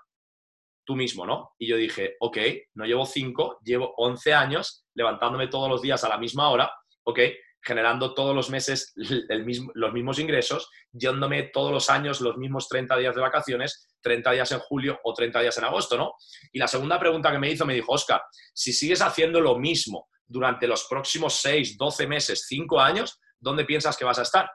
Tú 0.83 0.97
mismo, 0.97 1.25
¿no? 1.25 1.53
Y 1.57 1.65
yo 1.65 1.77
dije, 1.77 2.17
ok, 2.19 2.37
no 2.73 2.83
llevo 2.83 3.05
cinco, 3.05 3.59
llevo 3.63 3.93
once 3.95 4.33
años 4.33 4.85
levantándome 4.95 5.47
todos 5.47 5.69
los 5.69 5.81
días 5.81 6.03
a 6.03 6.09
la 6.09 6.17
misma 6.17 6.49
hora, 6.49 6.69
ok, 7.05 7.19
generando 7.61 8.13
todos 8.13 8.35
los 8.35 8.49
meses 8.49 8.91
los 9.75 9.93
mismos 9.93 10.19
ingresos, 10.19 10.69
yéndome 10.91 11.43
todos 11.43 11.71
los 11.71 11.89
años 11.89 12.19
los 12.19 12.35
mismos 12.35 12.67
30 12.67 12.97
días 12.97 13.15
de 13.15 13.21
vacaciones, 13.21 13.95
30 14.01 14.29
días 14.33 14.51
en 14.51 14.59
julio 14.59 14.99
o 15.05 15.13
30 15.13 15.39
días 15.39 15.57
en 15.57 15.63
agosto, 15.63 15.97
¿no? 15.97 16.15
Y 16.51 16.59
la 16.59 16.67
segunda 16.67 16.99
pregunta 16.99 17.31
que 17.31 17.39
me 17.39 17.49
hizo 17.49 17.65
me 17.65 17.75
dijo, 17.75 17.93
Oscar, 17.93 18.21
si 18.53 18.73
sigues 18.73 19.01
haciendo 19.01 19.39
lo 19.39 19.57
mismo 19.57 20.09
durante 20.25 20.67
los 20.67 20.85
próximos 20.89 21.35
6, 21.35 21.77
12 21.77 22.07
meses, 22.07 22.45
5 22.45 22.81
años, 22.81 23.21
¿dónde 23.43 23.65
piensas 23.65 23.97
que 23.97 24.05
vas 24.05 24.19
a 24.19 24.23
estar? 24.23 24.49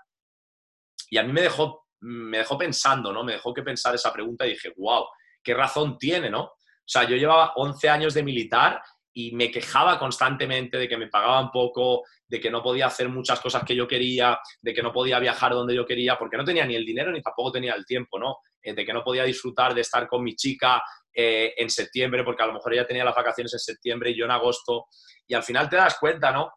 Y 1.11 1.19
a 1.19 1.23
mí 1.23 1.33
me 1.33 1.43
dejó, 1.43 1.87
me 2.01 2.39
dejó 2.39 2.59
pensando, 2.59 3.13
¿no? 3.13 3.23
Me 3.23 3.33
dejó 3.33 3.55
que 3.55 3.63
pensar 3.63 3.95
esa 3.95 4.13
pregunta 4.13 4.47
y 4.47 4.51
dije, 4.51 4.73
wow, 4.77 5.05
qué 5.43 5.55
razón 5.55 5.99
tiene, 5.99 6.31
¿no? 6.31 6.43
O 6.43 6.91
sea, 6.91 7.05
yo 7.05 7.17
llevaba 7.17 7.53
11 7.57 7.89
años 7.89 8.15
de 8.15 8.23
militar 8.23 8.81
y 9.13 9.33
me 9.33 9.51
quejaba 9.51 9.99
constantemente 9.99 10.79
de 10.79 10.89
que 10.89 10.97
me 10.97 11.09
pagaban 11.09 11.51
poco, 11.51 12.03
de 12.27 12.41
que 12.41 12.51
no 12.51 12.63
podía 12.63 12.87
hacer 12.87 13.09
muchas 13.09 13.41
cosas 13.41 13.65
que 13.65 13.75
yo 13.75 13.87
quería, 13.87 14.39
de 14.61 14.73
que 14.73 14.83
no 14.83 14.93
podía 14.93 15.19
viajar 15.19 15.53
donde 15.53 15.75
yo 15.75 15.85
quería, 15.85 16.17
porque 16.19 16.37
no 16.37 16.45
tenía 16.45 16.65
ni 16.65 16.77
el 16.77 16.85
dinero 16.85 17.11
ni 17.11 17.21
tampoco 17.21 17.53
tenía 17.53 17.75
el 17.75 17.85
tiempo, 17.85 18.19
¿no? 18.19 18.39
Eh, 18.63 18.75
de 18.75 18.85
que 18.85 18.93
no 18.93 19.03
podía 19.03 19.25
disfrutar 19.25 19.75
de 19.75 19.81
estar 19.81 20.07
con 20.07 20.23
mi 20.23 20.35
chica 20.35 20.83
eh, 21.13 21.53
en 21.57 21.69
septiembre, 21.69 22.23
porque 22.23 22.43
a 22.43 22.47
lo 22.47 22.53
mejor 22.53 22.75
ella 22.75 22.87
tenía 22.87 23.05
las 23.05 23.17
vacaciones 23.17 23.53
en 23.53 23.59
septiembre 23.59 24.11
y 24.11 24.17
yo 24.17 24.25
en 24.25 24.31
agosto. 24.31 24.87
Y 25.27 25.35
al 25.35 25.43
final 25.43 25.69
te 25.69 25.77
das 25.77 25.99
cuenta, 25.99 26.31
¿no? 26.31 26.53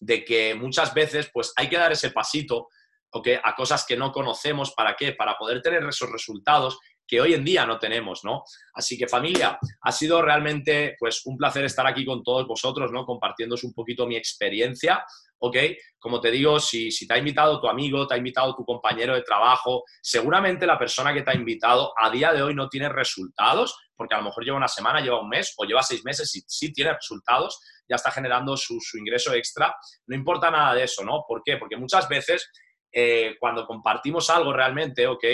De 0.00 0.24
que 0.24 0.54
muchas 0.54 0.92
veces, 0.94 1.30
pues 1.32 1.52
hay 1.56 1.68
que 1.68 1.78
dar 1.78 1.92
ese 1.92 2.10
pasito, 2.10 2.68
¿ok? 3.10 3.28
A 3.42 3.54
cosas 3.54 3.84
que 3.86 3.96
no 3.96 4.12
conocemos, 4.12 4.72
¿para 4.72 4.94
qué? 4.96 5.12
Para 5.12 5.36
poder 5.36 5.62
tener 5.62 5.82
esos 5.84 6.10
resultados 6.10 6.78
que 7.06 7.20
hoy 7.20 7.34
en 7.34 7.44
día 7.44 7.64
no 7.66 7.78
tenemos, 7.78 8.24
¿no? 8.24 8.42
Así 8.74 8.98
que 8.98 9.08
familia, 9.08 9.58
ha 9.80 9.92
sido 9.92 10.20
realmente 10.22 10.96
pues 10.98 11.24
un 11.26 11.36
placer 11.36 11.64
estar 11.64 11.86
aquí 11.86 12.04
con 12.04 12.22
todos 12.22 12.46
vosotros, 12.46 12.90
¿no? 12.90 13.04
Compartiéndoos 13.06 13.64
un 13.64 13.72
poquito 13.72 14.06
mi 14.06 14.16
experiencia, 14.16 15.04
¿ok? 15.38 15.56
Como 15.98 16.20
te 16.20 16.30
digo, 16.30 16.58
si, 16.60 16.90
si 16.90 17.06
te 17.06 17.14
ha 17.14 17.18
invitado 17.18 17.60
tu 17.60 17.68
amigo, 17.68 18.06
te 18.06 18.14
ha 18.14 18.18
invitado 18.18 18.54
tu 18.54 18.64
compañero 18.64 19.14
de 19.14 19.22
trabajo, 19.22 19.84
seguramente 20.02 20.66
la 20.66 20.78
persona 20.78 21.12
que 21.12 21.22
te 21.22 21.30
ha 21.30 21.34
invitado 21.34 21.92
a 21.96 22.10
día 22.10 22.32
de 22.32 22.42
hoy 22.42 22.54
no 22.54 22.68
tiene 22.68 22.88
resultados, 22.88 23.76
porque 23.96 24.14
a 24.14 24.18
lo 24.18 24.24
mejor 24.24 24.44
lleva 24.44 24.56
una 24.56 24.68
semana, 24.68 25.00
lleva 25.00 25.20
un 25.20 25.28
mes 25.28 25.54
o 25.56 25.64
lleva 25.64 25.82
seis 25.82 26.04
meses 26.04 26.34
y 26.36 26.42
sí 26.46 26.72
tiene 26.72 26.92
resultados, 26.92 27.58
ya 27.88 27.96
está 27.96 28.10
generando 28.10 28.56
su, 28.56 28.78
ingreso 28.98 29.32
extra. 29.34 29.74
No 30.06 30.16
importa 30.16 30.50
nada 30.50 30.74
de 30.74 30.84
eso, 30.84 31.04
¿no? 31.04 31.24
¿Por 31.26 31.42
qué? 31.44 31.56
Porque 31.56 31.76
muchas 31.76 32.08
veces 32.08 32.50
eh, 32.92 33.36
cuando 33.38 33.66
compartimos 33.66 34.28
algo 34.30 34.52
realmente, 34.52 35.06
¿ok? 35.06 35.24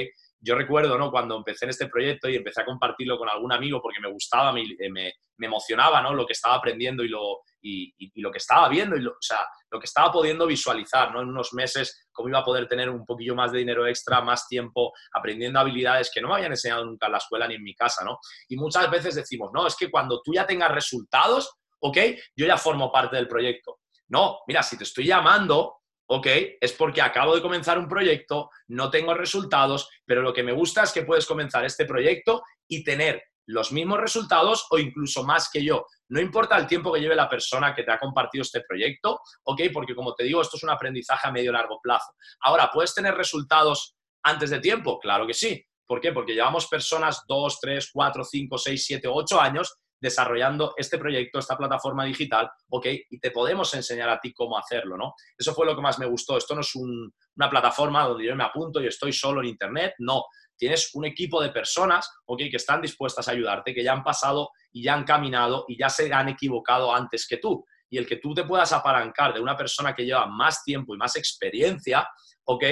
Yo 0.44 0.56
recuerdo, 0.56 0.99
¿no? 0.99 1.11
Cuando 1.11 1.37
empecé 1.37 1.66
en 1.66 1.70
este 1.70 1.87
proyecto 1.87 2.28
y 2.28 2.34
empecé 2.34 2.62
a 2.62 2.64
compartirlo 2.64 3.16
con 3.16 3.28
algún 3.28 3.52
amigo 3.52 3.80
porque 3.80 4.00
me 4.00 4.11
gustaba, 4.11 4.52
me, 4.52 4.62
eh, 4.62 4.90
me, 4.90 5.12
emocionaba, 5.38 6.00
¿no? 6.02 6.14
Lo 6.14 6.25
que 6.25 6.34
estaba 6.34 6.56
aprendiendo 6.56 7.02
y 7.02 7.08
lo, 7.08 7.40
y, 7.61 8.20
lo 8.20 8.30
que 8.30 8.38
estaba 8.38 8.68
viendo, 8.68 8.96
y 8.96 9.00
lo, 9.00 9.11
o 9.11 9.20
sea, 9.20 9.38
lo 9.70 9.80
que 9.80 9.87
estaba 9.87 10.12
pudiendo 10.12 10.46
visualizar, 10.46 11.12
¿no? 11.12 11.20
En 11.20 11.28
unos 11.28 11.52
meses, 11.52 12.06
cómo 12.12 12.28
iba 12.28 12.40
a 12.40 12.44
poder 12.44 12.68
tener 12.68 12.88
un 12.90 13.04
poquillo 13.04 13.34
más 13.34 13.50
de 13.50 13.58
dinero 13.58 13.87
extra, 13.87 14.20
más 14.20 14.46
tiempo, 14.46 14.92
aprendiendo 15.12 15.58
habilidades 15.58 16.11
que 16.12 16.20
no 16.20 16.28
me 16.28 16.34
habían 16.34 16.52
enseñado 16.52 16.84
nunca 16.84 17.06
en 17.06 17.12
la 17.12 17.18
escuela 17.18 17.49
ni 17.49 17.54
en 17.54 17.62
mi 17.62 17.75
casa, 17.75 18.04
¿no? 18.04 18.18
Y 18.49 18.56
muchas 18.56 18.88
veces 18.90 19.14
decimos, 19.14 19.50
no, 19.52 19.66
es 19.66 19.76
que 19.76 19.90
cuando 19.90 20.20
tú 20.22 20.32
ya 20.32 20.46
tengas 20.46 20.70
resultados, 20.70 21.56
¿ok? 21.80 21.99
Yo 22.37 22.46
ya 22.46 22.56
formo 22.56 22.92
parte 22.92 23.16
del 23.16 23.28
proyecto. 23.28 23.80
No, 24.08 24.40
mira, 24.46 24.62
si 24.62 24.76
te 24.76 24.84
estoy 24.84 25.06
llamando 25.06 25.81
ok, 26.06 26.26
es 26.61 26.73
porque 26.73 27.02
acabo 27.02 27.35
de 27.35 27.42
comenzar 27.42 27.78
un 27.78 27.88
proyecto, 27.88 28.50
no 28.68 28.90
tengo 28.90 29.14
resultados, 29.14 29.88
pero 30.04 30.23
lo 30.23 30.32
que 30.32 30.42
me 30.42 30.52
gusta 30.52 30.82
es 30.82 30.92
que 30.92 31.02
puedes 31.02 31.26
comenzar 31.26 31.64
este 31.64 31.87
proyecto 31.87 32.42
y 32.68 32.85
tener 32.85 33.23
los 33.46 33.72
mismos 33.72 34.00
resultados 34.00 34.66
o 34.70 34.79
incluso 34.79 35.24
más 35.24 35.50
que 35.50 35.64
yo. 35.64 35.87
No 36.09 36.20
importa 36.20 36.57
el 36.57 36.66
tiempo 36.66 36.92
que 36.92 37.00
lleve 37.00 37.16
la 37.16 37.29
persona 37.29 37.74
que 37.74 37.83
te 37.83 37.92
ha 37.92 37.98
compartido 37.98 38.42
este 38.42 38.62
proyecto, 38.66 39.20
ok, 39.44 39.62
porque 39.72 39.94
como 39.94 40.14
te 40.14 40.24
digo, 40.24 40.40
esto 40.42 40.57
es 40.57 40.62
un 40.62 40.70
aprendizaje 40.70 41.29
a 41.29 41.33
medio 41.33 41.53
largo 41.53 41.81
plazo. 41.83 42.12
Ahora, 42.40 42.70
¿puedes 42.72 42.94
tener 42.94 43.14
resultados 43.14 43.96
antes 44.22 44.50
de 44.50 44.61
tiempo? 44.61 44.98
Claro 45.00 45.26
que 45.26 45.35
sí. 45.35 45.64
¿Por 45.87 46.00
qué? 46.00 46.12
Porque 46.12 46.35
llevamos 46.35 46.68
personas 46.68 47.22
2, 47.26 47.61
3, 47.61 47.90
4, 47.92 48.24
5, 48.24 48.59
6, 48.59 48.85
7, 48.87 49.09
8 49.09 49.40
años 49.40 49.74
desarrollando 50.02 50.74
este 50.76 50.98
proyecto, 50.98 51.38
esta 51.38 51.56
plataforma 51.56 52.04
digital, 52.04 52.50
¿ok? 52.70 52.86
Y 53.08 53.20
te 53.20 53.30
podemos 53.30 53.72
enseñar 53.72 54.10
a 54.10 54.18
ti 54.18 54.32
cómo 54.32 54.58
hacerlo, 54.58 54.96
¿no? 54.96 55.14
Eso 55.38 55.54
fue 55.54 55.64
lo 55.64 55.76
que 55.76 55.80
más 55.80 56.00
me 56.00 56.06
gustó. 56.06 56.36
Esto 56.36 56.56
no 56.56 56.60
es 56.62 56.74
una 56.74 57.48
plataforma 57.48 58.02
donde 58.02 58.26
yo 58.26 58.34
me 58.34 58.42
apunto 58.42 58.82
y 58.82 58.88
estoy 58.88 59.12
solo 59.12 59.40
en 59.40 59.46
Internet, 59.46 59.94
no. 60.00 60.24
Tienes 60.56 60.90
un 60.94 61.04
equipo 61.04 61.40
de 61.40 61.50
personas, 61.50 62.10
¿ok? 62.26 62.40
Que 62.50 62.56
están 62.56 62.82
dispuestas 62.82 63.28
a 63.28 63.30
ayudarte, 63.30 63.72
que 63.72 63.84
ya 63.84 63.92
han 63.92 64.02
pasado 64.02 64.50
y 64.72 64.82
ya 64.82 64.94
han 64.94 65.04
caminado 65.04 65.66
y 65.68 65.78
ya 65.78 65.88
se 65.88 66.12
han 66.12 66.28
equivocado 66.28 66.92
antes 66.92 67.26
que 67.28 67.36
tú. 67.36 67.64
Y 67.88 67.96
el 67.96 68.06
que 68.06 68.16
tú 68.16 68.34
te 68.34 68.42
puedas 68.42 68.72
apalancar 68.72 69.32
de 69.32 69.40
una 69.40 69.56
persona 69.56 69.94
que 69.94 70.04
lleva 70.04 70.26
más 70.26 70.64
tiempo 70.64 70.94
y 70.94 70.98
más 70.98 71.14
experiencia, 71.14 72.08
¿ok? 72.44 72.64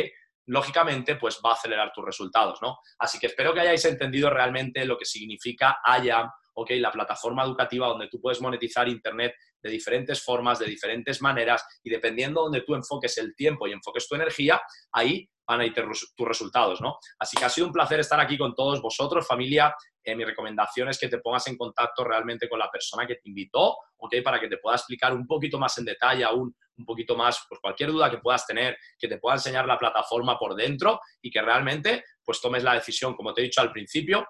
lógicamente, 0.46 1.14
pues 1.14 1.40
va 1.44 1.50
a 1.50 1.54
acelerar 1.54 1.92
tus 1.92 2.04
resultados, 2.04 2.60
¿no? 2.60 2.78
Así 2.98 3.20
que 3.20 3.28
espero 3.28 3.54
que 3.54 3.60
hayáis 3.60 3.84
entendido 3.84 4.30
realmente 4.30 4.84
lo 4.84 4.98
que 4.98 5.04
significa 5.04 5.78
IAM, 6.02 6.28
ok, 6.60 6.70
la 6.72 6.92
plataforma 6.92 7.42
educativa 7.42 7.88
donde 7.88 8.08
tú 8.08 8.20
puedes 8.20 8.40
monetizar 8.40 8.86
Internet 8.86 9.34
de 9.62 9.70
diferentes 9.70 10.22
formas, 10.22 10.58
de 10.58 10.66
diferentes 10.66 11.22
maneras, 11.22 11.64
y 11.82 11.90
dependiendo 11.90 12.42
donde 12.42 12.62
tú 12.62 12.74
enfoques 12.74 13.16
el 13.18 13.34
tiempo 13.34 13.66
y 13.66 13.72
enfoques 13.72 14.06
tu 14.06 14.14
energía, 14.14 14.60
ahí 14.92 15.28
van 15.46 15.60
a 15.60 15.66
ir 15.66 15.74
tus 15.74 16.28
resultados, 16.28 16.80
¿no? 16.80 16.98
Así 17.18 17.36
que 17.36 17.44
ha 17.44 17.48
sido 17.48 17.66
un 17.66 17.72
placer 17.72 17.98
estar 17.98 18.20
aquí 18.20 18.38
con 18.38 18.54
todos 18.54 18.80
vosotros, 18.80 19.26
familia. 19.26 19.74
Eh, 20.04 20.14
mi 20.14 20.24
recomendación 20.24 20.88
es 20.88 20.98
que 20.98 21.08
te 21.08 21.18
pongas 21.18 21.46
en 21.48 21.56
contacto 21.56 22.04
realmente 22.04 22.48
con 22.48 22.58
la 22.58 22.70
persona 22.70 23.06
que 23.06 23.16
te 23.16 23.28
invitó, 23.28 23.76
¿ok? 23.96 24.16
Para 24.22 24.38
que 24.38 24.48
te 24.48 24.58
pueda 24.58 24.76
explicar 24.76 25.12
un 25.12 25.26
poquito 25.26 25.58
más 25.58 25.76
en 25.78 25.86
detalle 25.86 26.24
aún, 26.24 26.54
un 26.76 26.84
poquito 26.84 27.16
más, 27.16 27.44
pues 27.48 27.60
cualquier 27.60 27.90
duda 27.90 28.10
que 28.10 28.18
puedas 28.18 28.46
tener, 28.46 28.76
que 28.98 29.08
te 29.08 29.18
pueda 29.18 29.36
enseñar 29.36 29.66
la 29.66 29.78
plataforma 29.78 30.38
por 30.38 30.54
dentro 30.54 31.00
y 31.20 31.30
que 31.30 31.42
realmente, 31.42 32.04
pues 32.24 32.40
tomes 32.40 32.62
la 32.62 32.74
decisión, 32.74 33.14
como 33.16 33.34
te 33.34 33.40
he 33.40 33.44
dicho 33.44 33.60
al 33.60 33.72
principio, 33.72 34.26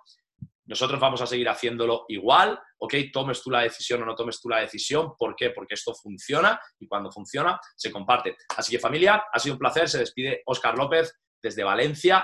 nosotros 0.70 1.00
vamos 1.00 1.20
a 1.20 1.26
seguir 1.26 1.48
haciéndolo 1.48 2.04
igual, 2.06 2.56
¿ok? 2.78 2.94
Tomes 3.12 3.42
tú 3.42 3.50
la 3.50 3.62
decisión 3.62 4.02
o 4.02 4.06
no 4.06 4.14
tomes 4.14 4.40
tú 4.40 4.48
la 4.48 4.61
decisión. 4.61 5.14
¿Por 5.18 5.35
qué? 5.35 5.50
Porque 5.50 5.74
esto 5.74 5.92
funciona 5.94 6.61
y 6.78 6.87
cuando 6.87 7.11
funciona 7.11 7.59
se 7.74 7.90
comparte. 7.90 8.37
Así 8.56 8.70
que 8.70 8.78
familia, 8.78 9.24
ha 9.33 9.38
sido 9.40 9.56
un 9.56 9.59
placer. 9.59 9.88
Se 9.88 9.98
despide 9.98 10.42
Óscar 10.46 10.78
López 10.78 11.12
desde 11.42 11.64
Valencia. 11.64 12.18